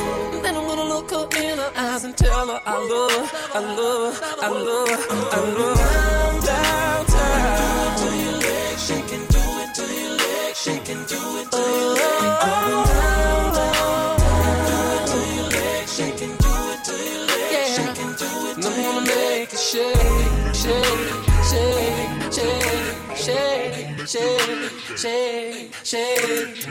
Eyes 2.02 2.04
and 2.04 2.16
tell 2.16 2.46
her 2.48 2.60
I 2.66 2.78
love 2.78 3.12
her, 3.12 3.38
I 3.54 3.60
love 3.60 4.18
her, 4.18 4.26
I 4.40 4.48
love 4.48 4.88
her, 4.88 5.04
I 5.30 5.40
love 5.58 5.78
her. 5.78 5.86
Down, 6.46 7.06
down, 7.06 7.56
do 7.58 7.66
it 7.82 7.96
to 7.98 8.08
your 8.22 8.36
legs, 8.38 8.86
shaking, 8.86 9.24
do 9.26 9.42
it 9.62 9.74
to 9.76 9.84
your 9.94 10.12
legs, 10.16 10.58
shaking, 10.58 11.02
do 11.06 11.20
it 11.38 11.50
to 11.50 11.58
your 11.58 11.94
legs. 11.94 12.42
Going 12.42 12.86
down, 12.92 13.54
down, 13.54 14.18
down, 14.18 14.56
do 14.66 14.76
it 14.92 15.02
to 15.10 15.18
your 15.34 15.46
legs, 15.50 15.90
shaking, 15.96 16.34
do 16.36 16.52
it 16.72 16.80
to 16.84 16.92
your 16.92 17.22
legs, 17.30 17.70
shaking, 17.76 18.12
do 18.20 18.28
it 18.48 18.56
to 18.56 18.66
your 18.66 18.66
legs. 18.66 18.66
I'm 18.66 18.74
gonna 18.82 19.06
make 19.06 19.52
it 19.52 19.58
shake, 19.58 20.54
shake, 20.54 21.12
shake, 21.50 21.82
shake, 22.32 22.70
shake, 23.16 24.08
shake, 24.08 24.96
shake, 24.96 25.74
shake. 25.84 26.66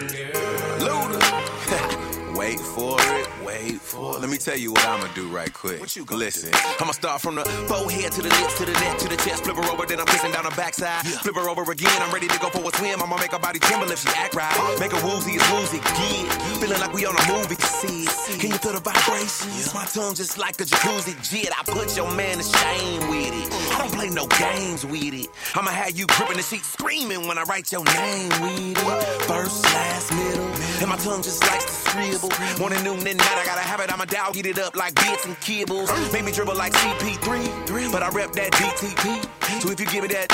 Luda. 0.80 2.11
Wait 2.42 2.60
for 2.60 2.98
it, 2.98 3.30
wait 3.46 3.80
for 3.80 4.18
it. 4.18 4.22
Let 4.22 4.32
me 4.32 4.38
tell 4.38 4.58
you 4.58 4.72
what 4.72 4.84
I'ma 4.88 5.14
do 5.14 5.28
right 5.28 5.54
quick. 5.54 5.80
What 5.80 5.96
you 5.96 6.04
Listen, 6.10 6.50
I'ma 6.80 6.92
start 6.92 7.22
from 7.22 7.36
the 7.36 7.46
forehead 7.70 8.12
to 8.14 8.22
the 8.24 8.30
lips, 8.30 8.58
to 8.58 8.66
the 8.66 8.74
neck, 8.74 8.98
to 8.98 9.08
the 9.08 9.16
chest. 9.18 9.44
Flip 9.44 9.56
her 9.58 9.72
over, 9.72 9.86
then 9.86 10.00
I'm 10.00 10.08
kissing 10.08 10.32
down 10.32 10.46
her 10.46 10.58
backside. 10.58 11.06
Flip 11.22 11.36
her 11.36 11.48
over 11.48 11.72
again, 11.72 12.02
I'm 12.02 12.12
ready 12.12 12.28
to 12.28 12.40
go 12.40 12.50
for 12.50 12.68
a 12.68 12.76
swim. 12.78 13.00
I'ma 13.00 13.16
make 13.18 13.32
her 13.32 13.38
body 13.38 13.60
tremble 13.60 13.92
if 13.92 14.00
she 14.02 14.10
act 14.18 14.34
right. 14.34 14.58
Make 14.80 14.92
her 14.92 15.06
woozy 15.06 15.38
as 15.38 15.46
woozy, 15.54 15.78
yeah. 15.78 16.26
Feeling 16.58 16.80
like 16.82 16.92
we 16.94 17.06
on 17.06 17.14
a 17.14 17.26
movie. 17.32 17.62
See, 17.62 18.10
can 18.40 18.50
you 18.50 18.58
feel 18.58 18.74
the 18.74 18.82
vibrations? 18.82 19.72
My 19.76 19.86
tongue 19.86 20.16
just 20.16 20.40
like 20.40 20.60
a 20.62 20.66
jacuzzi 20.66 21.14
jet. 21.22 21.54
I 21.54 21.62
put 21.62 21.96
your 21.96 22.10
man 22.10 22.38
to 22.38 22.44
shame 22.44 23.08
with 23.08 23.38
it. 23.38 23.54
I 23.76 23.86
don't 23.86 23.94
play 23.94 24.10
no 24.10 24.26
games 24.26 24.84
with 24.84 25.14
it. 25.14 25.30
I'ma 25.54 25.70
have 25.70 25.94
you 25.94 26.08
gripping 26.08 26.38
the 26.38 26.44
sheet, 26.44 26.66
screaming 26.66 27.28
when 27.28 27.38
I 27.38 27.44
write 27.44 27.72
your 27.72 27.86
name 27.86 28.30
with 28.42 28.82
it. 28.82 29.22
First, 29.30 29.64
last, 29.66 30.12
middle, 30.12 30.50
and 30.82 30.90
my 30.90 30.98
tongue 30.98 31.22
just 31.22 31.44
likes 31.46 31.66
to 31.66 31.72
scribble. 31.72 32.31
Morning, 32.60 32.84
noon, 32.84 33.06
and 33.08 33.18
night, 33.18 33.38
I 33.38 33.46
gotta 33.46 33.62
have 33.62 33.80
it. 33.80 33.92
I'm 33.92 34.02
a 34.02 34.06
dog, 34.06 34.36
eat 34.38 34.46
it 34.46 34.60
up 34.60 34.76
like 34.76 34.96
bits 34.96 35.26
and 35.26 35.36
kibbles. 35.38 35.90
Make 36.14 36.26
me 36.26 36.32
dribble 36.32 36.56
like 36.56 36.74
CP3, 36.74 37.92
but 37.92 38.04
I 38.04 38.10
rep 38.10 38.32
that 38.34 38.52
DTP. 38.54 39.62
So 39.62 39.72
if 39.72 39.80
you 39.80 39.86
give 39.88 40.04
me 40.04 40.10
that, 40.10 40.28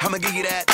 I'ma 0.00 0.18
give 0.18 0.34
you 0.34 0.42
that. 0.44 0.66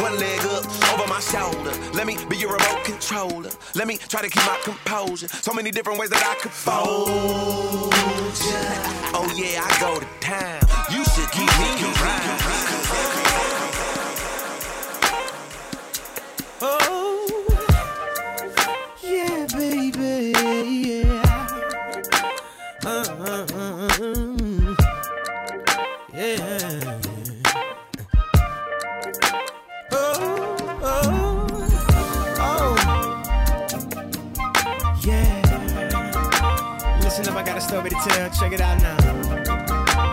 One 0.00 0.16
leg 0.16 0.38
up 0.40 0.64
over 0.94 1.08
my 1.08 1.18
shoulder. 1.18 1.72
Let 1.92 2.06
me 2.06 2.16
be 2.28 2.36
your 2.36 2.52
remote 2.52 2.84
controller. 2.84 3.50
Let 3.74 3.88
me 3.88 3.98
try 3.98 4.22
to 4.22 4.28
keep 4.28 4.44
my 4.46 4.58
composure. 4.62 5.26
So 5.28 5.52
many 5.52 5.72
different 5.72 5.98
ways 5.98 6.10
that 6.10 6.24
I 6.24 6.34
could 6.40 6.52
fold 6.52 7.92
ya. 8.46 8.62
Oh 9.12 9.26
yeah, 9.36 9.64
I 9.64 9.80
go 9.80 9.98
to 9.98 10.06
town. 10.20 10.60
You 10.92 11.04
should 11.04 11.30
keep 11.32 11.50
me 11.58 11.82
around. 11.82 12.38
Oh, 16.60 17.07
story 37.88 38.02
to 38.02 38.08
tell. 38.08 38.30
Check 38.30 38.52
it 38.52 38.60
out 38.60 38.80
now. 38.82 38.96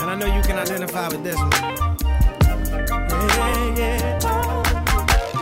And 0.02 0.10
I 0.10 0.16
know 0.16 0.26
you 0.26 0.42
can 0.42 0.58
identify 0.58 1.08
with 1.08 1.24
this 1.24 1.38
one. 1.38 1.52
Yeah, 3.38 3.78
yeah. 3.78 4.20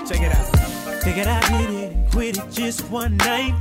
Check 0.07 0.21
it 0.21 0.35
out. 0.35 1.03
Figured 1.03 1.27
I 1.27 1.45
hit 1.47 1.69
it 1.69 1.91
and 1.93 2.11
quit 2.11 2.37
it 2.37 2.51
just 2.51 2.89
one 2.89 3.17
night. 3.17 3.55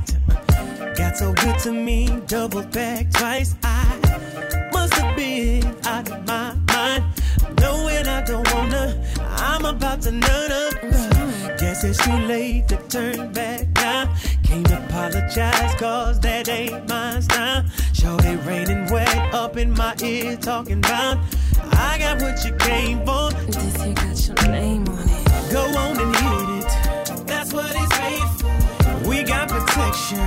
Got 0.95 1.17
so 1.17 1.33
good 1.33 1.57
to 1.59 1.71
me, 1.71 2.07
double 2.27 2.63
back 2.63 3.09
twice. 3.11 3.55
I 3.63 4.69
must 4.71 4.93
have 4.93 5.15
been 5.15 5.65
out 5.85 6.09
of 6.09 6.25
my 6.27 6.55
mind. 6.67 7.03
Knowing 7.59 8.07
I 8.07 8.23
don't 8.25 8.53
wanna, 8.53 9.03
I'm 9.19 9.65
about 9.65 10.01
to 10.03 10.11
nut 10.11 10.51
up. 10.51 10.73
Guess 11.59 11.83
it's 11.83 12.03
too 12.03 12.17
late 12.27 12.67
to 12.69 12.77
turn 12.87 13.31
back 13.33 13.67
now. 13.75 14.13
Can't 14.53 14.71
apologize, 14.71 15.73
cause 15.79 16.19
that 16.19 16.47
ain't 16.47 16.87
my 16.87 17.19
style. 17.21 17.65
Shorty 17.91 18.35
raining 18.45 18.85
wet 18.91 19.33
up 19.33 19.57
in 19.57 19.71
my 19.71 19.95
ear, 20.03 20.37
talking 20.37 20.77
about 20.77 21.17
I 21.71 21.97
got 21.97 22.21
what 22.21 22.45
you 22.45 22.53
came 22.57 23.03
for. 23.03 23.31
This 23.47 23.81
here 23.81 23.93
got 23.95 24.27
your 24.27 24.51
name 24.51 24.87
on 24.87 25.09
it. 25.09 25.51
Go 25.51 25.63
on 25.75 25.97
and 25.99 26.15
hit 26.15 26.49
it. 26.59 27.25
That's 27.25 27.51
what 27.51 27.73
it's 27.73 27.99
made 27.99 28.29
for. 28.37 29.09
We 29.09 29.23
got 29.23 29.49
protection. 29.49 30.19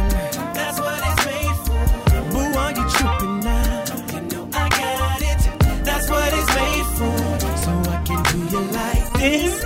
That's 0.59 0.81
what 0.81 0.99
it's 1.07 1.25
made 1.25 1.57
for. 1.63 1.85
Boo, 2.33 2.59
are 2.59 2.73
you 2.73 2.85
tripping 2.99 3.39
now? 3.47 3.85
You 4.13 4.21
know 4.23 4.49
I 4.53 4.69
got 4.69 5.23
it. 5.23 5.85
That's 5.85 6.11
what 6.11 6.33
it's 6.35 6.53
made 6.53 6.87
for. 6.99 7.17
So 7.63 7.71
I 7.93 8.03
can 8.05 8.21
do 8.33 8.57
you 8.57 8.63
like 8.73 9.07
this, 9.21 9.63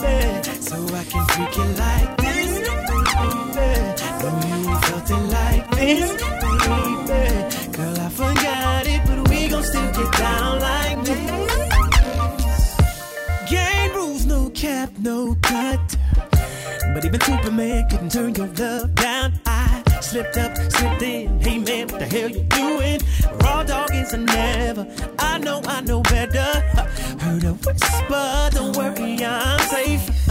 baby. 0.00 0.60
So 0.62 0.76
I 0.96 1.04
can 1.04 1.26
freak 1.26 1.56
you 1.58 1.64
like 1.74 2.15
this, 5.86 6.10
baby. 6.12 7.76
Girl, 7.76 7.96
I 8.00 8.08
forgot 8.08 8.86
it, 8.86 9.00
but 9.06 9.28
we 9.28 9.48
gon' 9.48 9.62
still 9.62 9.92
get 9.92 10.12
down 10.18 10.60
like 10.60 11.04
this. 11.04 11.50
Game 13.48 13.92
rules, 13.94 14.26
no 14.26 14.50
cap, 14.50 14.90
no 14.98 15.36
cut. 15.42 15.96
But 16.92 17.04
even 17.04 17.20
Superman 17.20 17.88
couldn't 17.88 18.10
turn 18.10 18.34
your 18.34 18.48
love 18.48 18.94
down. 18.94 19.32
I 19.46 19.82
slipped 20.00 20.36
up, 20.38 20.56
slipped 20.72 21.02
in. 21.02 21.40
Hey 21.40 21.58
man, 21.58 21.88
what 21.88 22.00
the 22.00 22.06
hell 22.06 22.30
you 22.30 22.42
doing? 22.60 23.00
Raw 23.42 23.62
dog 23.62 23.94
is 23.94 24.12
a 24.12 24.18
never. 24.18 24.86
I 25.18 25.38
know, 25.38 25.60
I 25.66 25.80
know 25.82 26.02
better. 26.02 26.50
Heard 27.20 27.44
a 27.44 27.52
whisper, 27.52 28.50
don't 28.52 28.76
worry, 28.76 29.24
I'm 29.24 29.60
safe. 29.60 30.25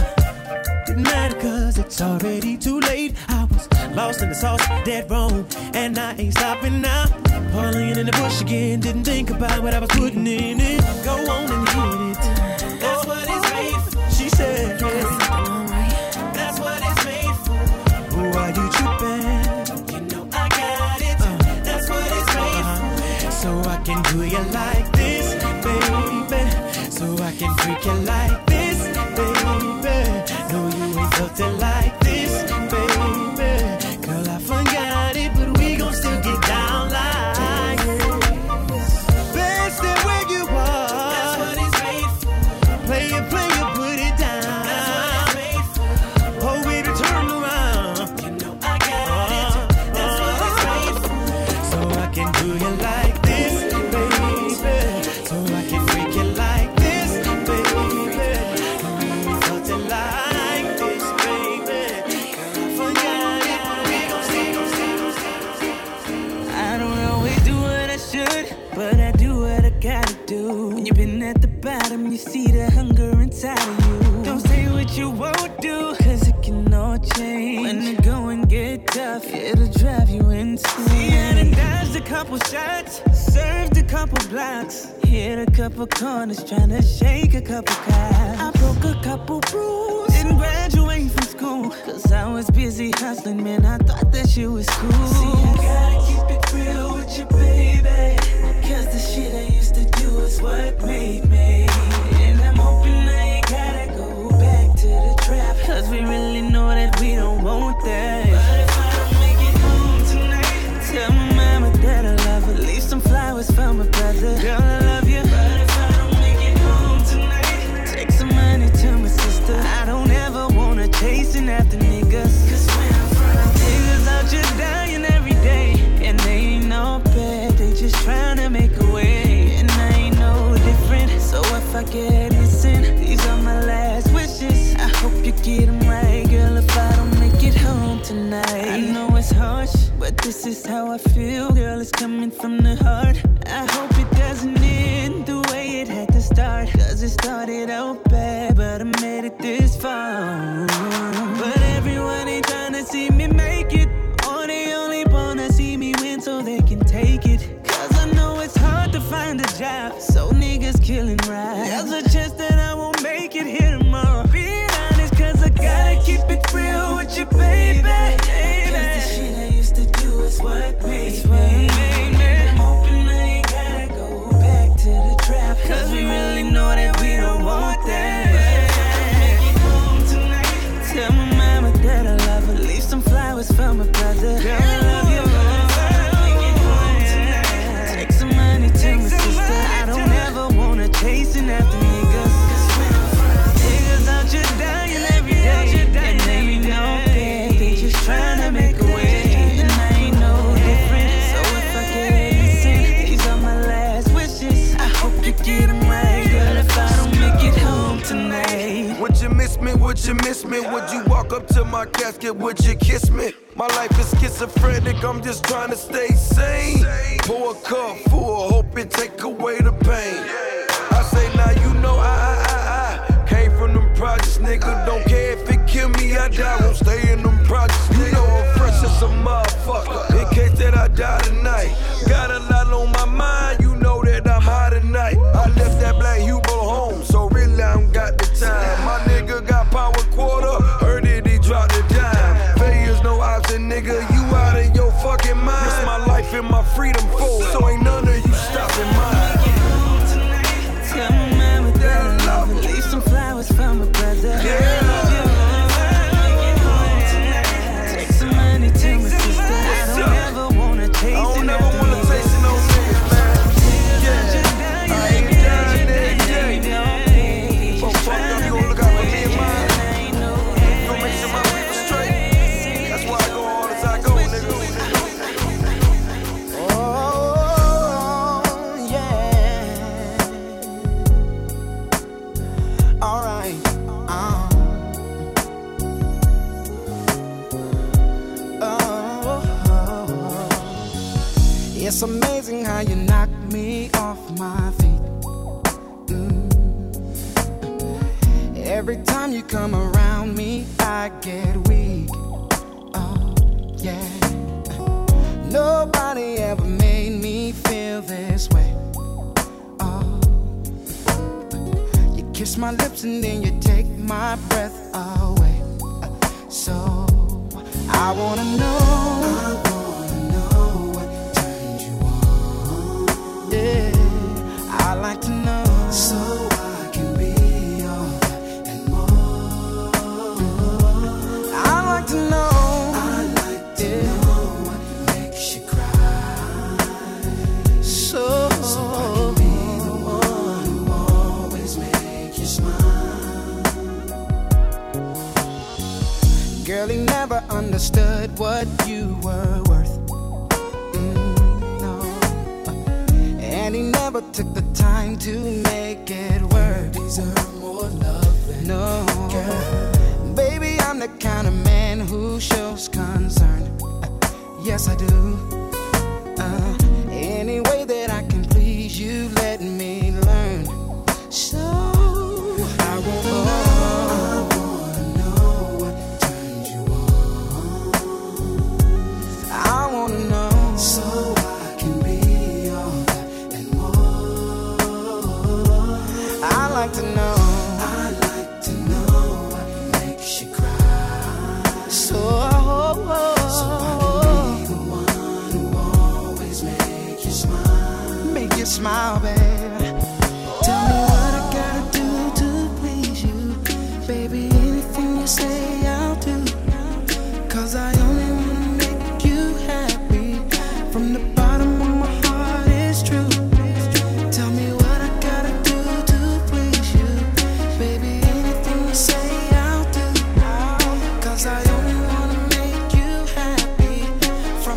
Matter 0.96 1.38
cause 1.40 1.76
it's 1.78 2.00
already 2.00 2.56
too 2.56 2.80
late. 2.80 3.14
I 3.28 3.44
was 3.44 3.68
lost 3.94 4.22
in 4.22 4.30
the 4.30 4.34
sauce, 4.34 4.66
dead 4.84 5.10
wrong, 5.10 5.46
and 5.74 5.98
I 5.98 6.14
ain't 6.14 6.32
stopping 6.32 6.80
now. 6.80 7.04
Pulling 7.52 7.96
in 7.96 8.06
the 8.06 8.12
bush 8.12 8.40
again, 8.40 8.80
didn't 8.80 9.04
think 9.04 9.28
about 9.30 9.62
what 9.62 9.74
I 9.74 9.78
was 9.78 9.90
putting 9.90 10.26
in 10.26 10.58
it. 10.58 10.80
Go 11.04 11.12
on 11.30 11.52
and 11.52 11.68
hit 11.68 12.00
it. 12.10 12.80
That's 12.80 13.06
what 13.06 13.26
it's 13.28 13.52
made 13.52 13.82
for. 13.92 14.10
She 14.10 14.28
said, 14.30 14.80
That's 16.32 16.58
what 16.60 16.80
it's 16.82 17.04
made 17.04 17.36
for. 17.44 18.38
Are 18.38 18.50
you 18.56 18.66
tripping? 18.76 19.92
You 19.92 20.00
know 20.10 20.28
I 20.32 20.48
got 20.48 21.00
it. 21.02 21.18
That's 21.64 21.88
what 21.90 22.08
it's 22.10 22.34
made 22.34 22.64
for. 23.22 23.30
So 23.32 23.50
I 23.68 23.76
can 23.84 24.02
do 24.12 24.24
your 24.24 24.44
like 24.44 24.75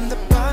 the 0.10 0.16
bottom 0.28 0.49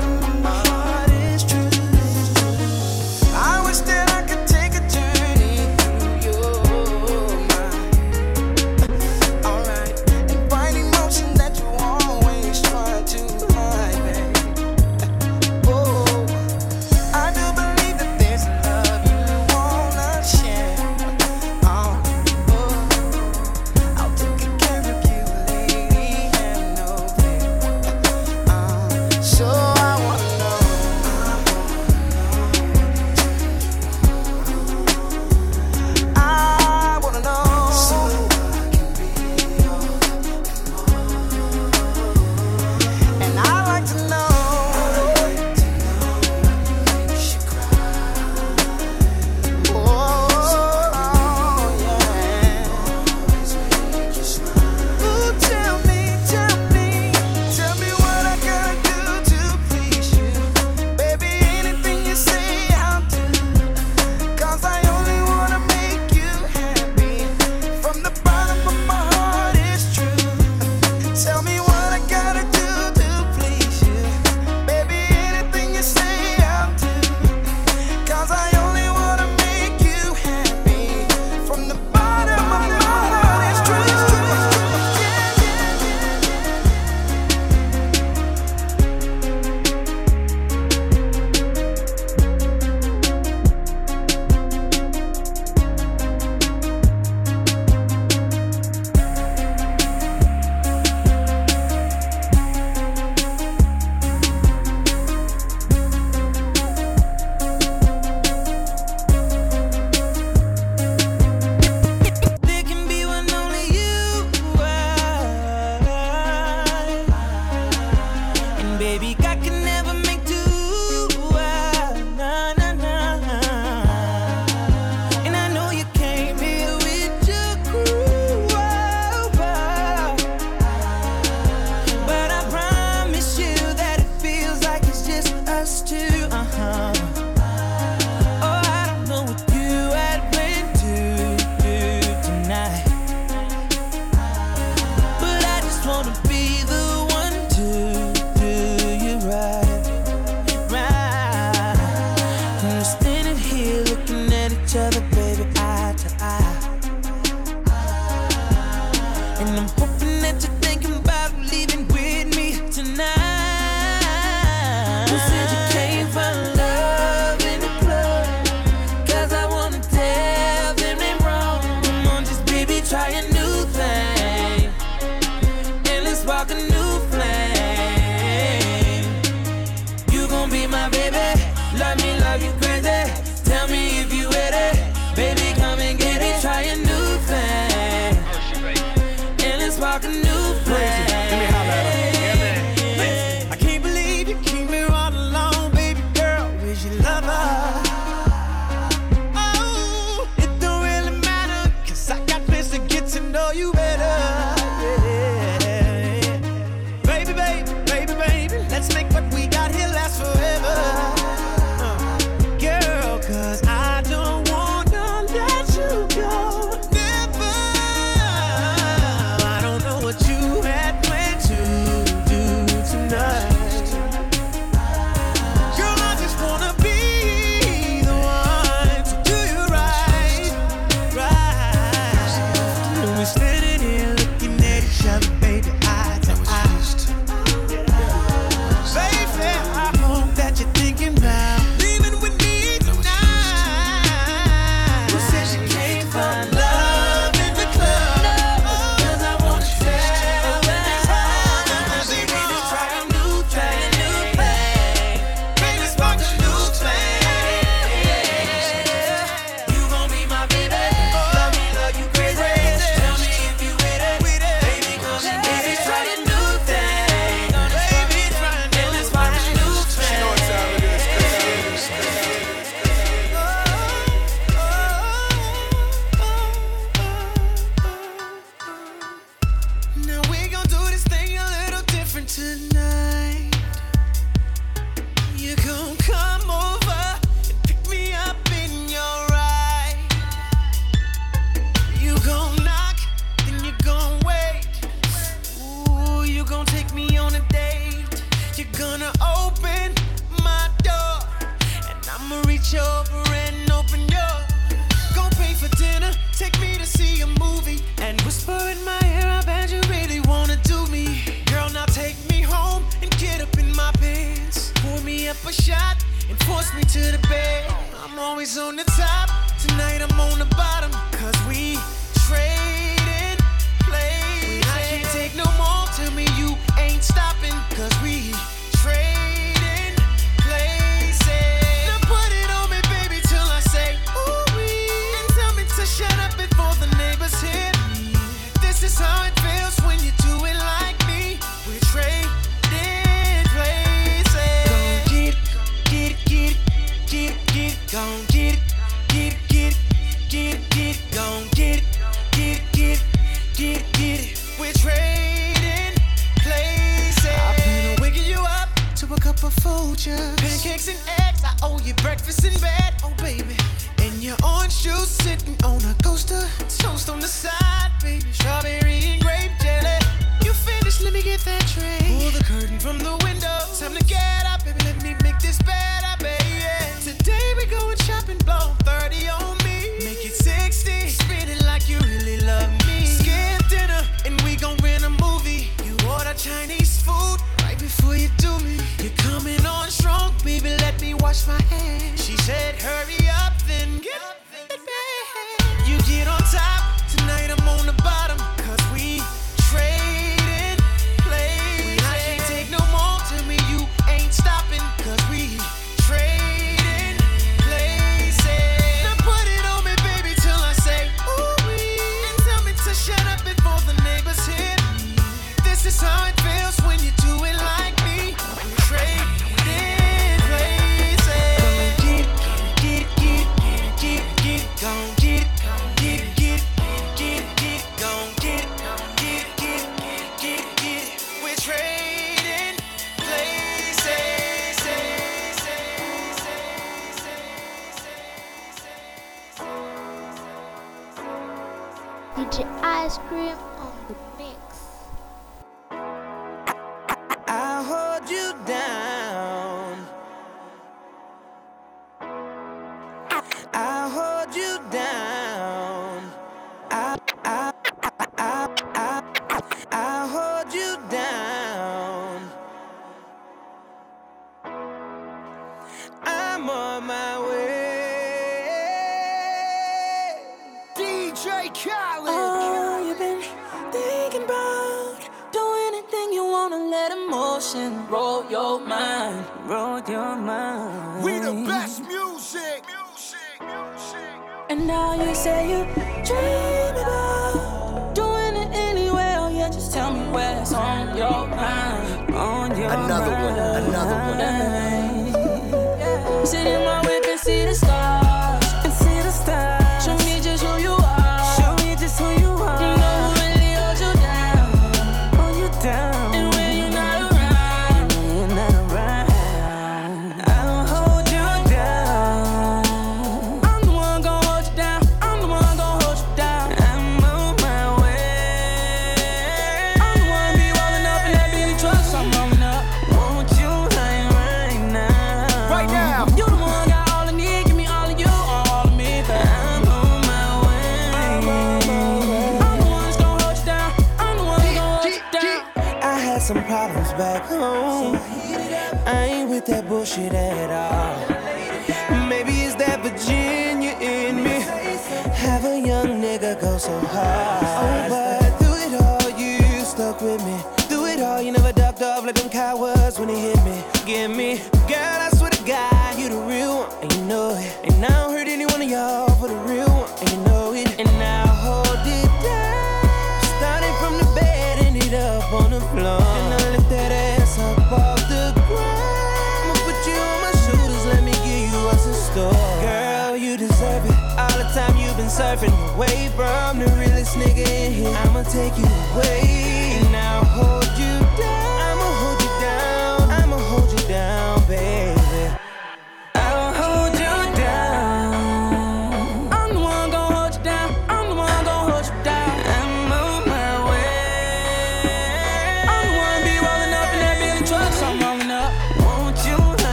I'm 576.77 576.85
the 576.85 576.95
realest 576.95 577.35
nigga 577.35 577.67
in 577.67 577.91
here. 577.91 578.15
I'ma 578.19 578.43
take 578.43 578.77
you 578.77 578.85
away. 578.85 579.56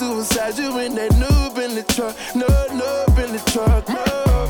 Suicide, 0.00 0.56
you 0.56 0.78
in 0.78 0.94
that 0.94 1.10
noob 1.12 1.62
in 1.62 1.74
the 1.74 1.82
truck, 1.82 2.16
No, 2.34 2.46
noob 2.46 3.22
in 3.22 3.32
the 3.34 3.38
truck, 3.52 3.84
noob. 3.84 4.48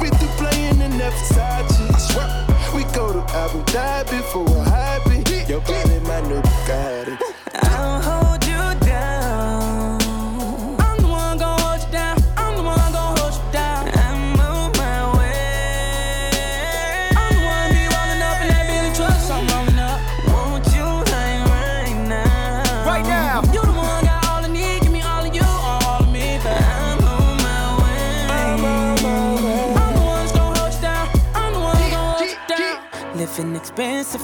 We 0.00 0.08
do 0.08 0.26
playing 0.40 0.80
in 0.80 0.96
that 0.96 1.12
Versace. 1.12 2.74
We 2.74 2.84
go 2.94 3.12
to 3.12 3.20
Abu 3.36 3.62
Dhabi 3.64 4.22
for 4.32 4.44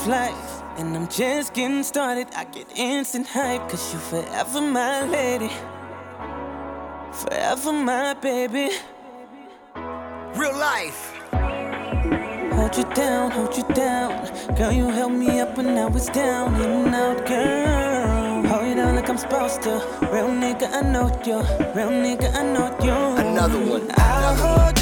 life, 0.07 0.62
and 0.77 0.97
I'm 0.97 1.09
just 1.09 1.55
getting 1.55 1.83
started. 1.83 2.29
I 2.37 2.45
get 2.45 2.66
instant 2.77 3.27
hype, 3.27 3.69
cause 3.69 3.93
you 3.93 3.99
forever 3.99 4.61
my 4.61 5.05
lady, 5.05 5.51
forever 7.12 7.73
my 7.73 8.15
baby. 8.15 8.70
Real 10.35 10.57
life. 10.57 11.15
Hold 12.53 12.77
you 12.77 12.85
down, 12.95 13.31
hold 13.31 13.57
you 13.57 13.65
down. 13.75 14.11
Girl, 14.57 14.73
you 14.73 14.89
held 14.89 15.12
me 15.12 15.41
up 15.41 15.57
when 15.57 15.79
I 15.79 15.87
was 15.87 16.07
down 16.07 16.55
and 16.57 16.95
out, 16.95 17.27
girl. 17.27 18.47
Hold 18.47 18.69
you 18.69 18.75
down 18.75 18.97
like 18.97 19.09
I'm 19.09 19.19
supposed 19.19 19.62
to. 19.62 19.70
Real 20.12 20.29
nigga, 20.29 20.70
I 20.73 20.83
know 20.83 21.09
you. 21.25 21.39
Real 21.75 21.91
nigga, 21.91 22.35
I 22.35 22.43
know 22.43 22.77
you. 22.83 23.27
Another 23.27 23.59
one. 23.59 23.91
I'll 23.97 24.35
hold 24.37 24.78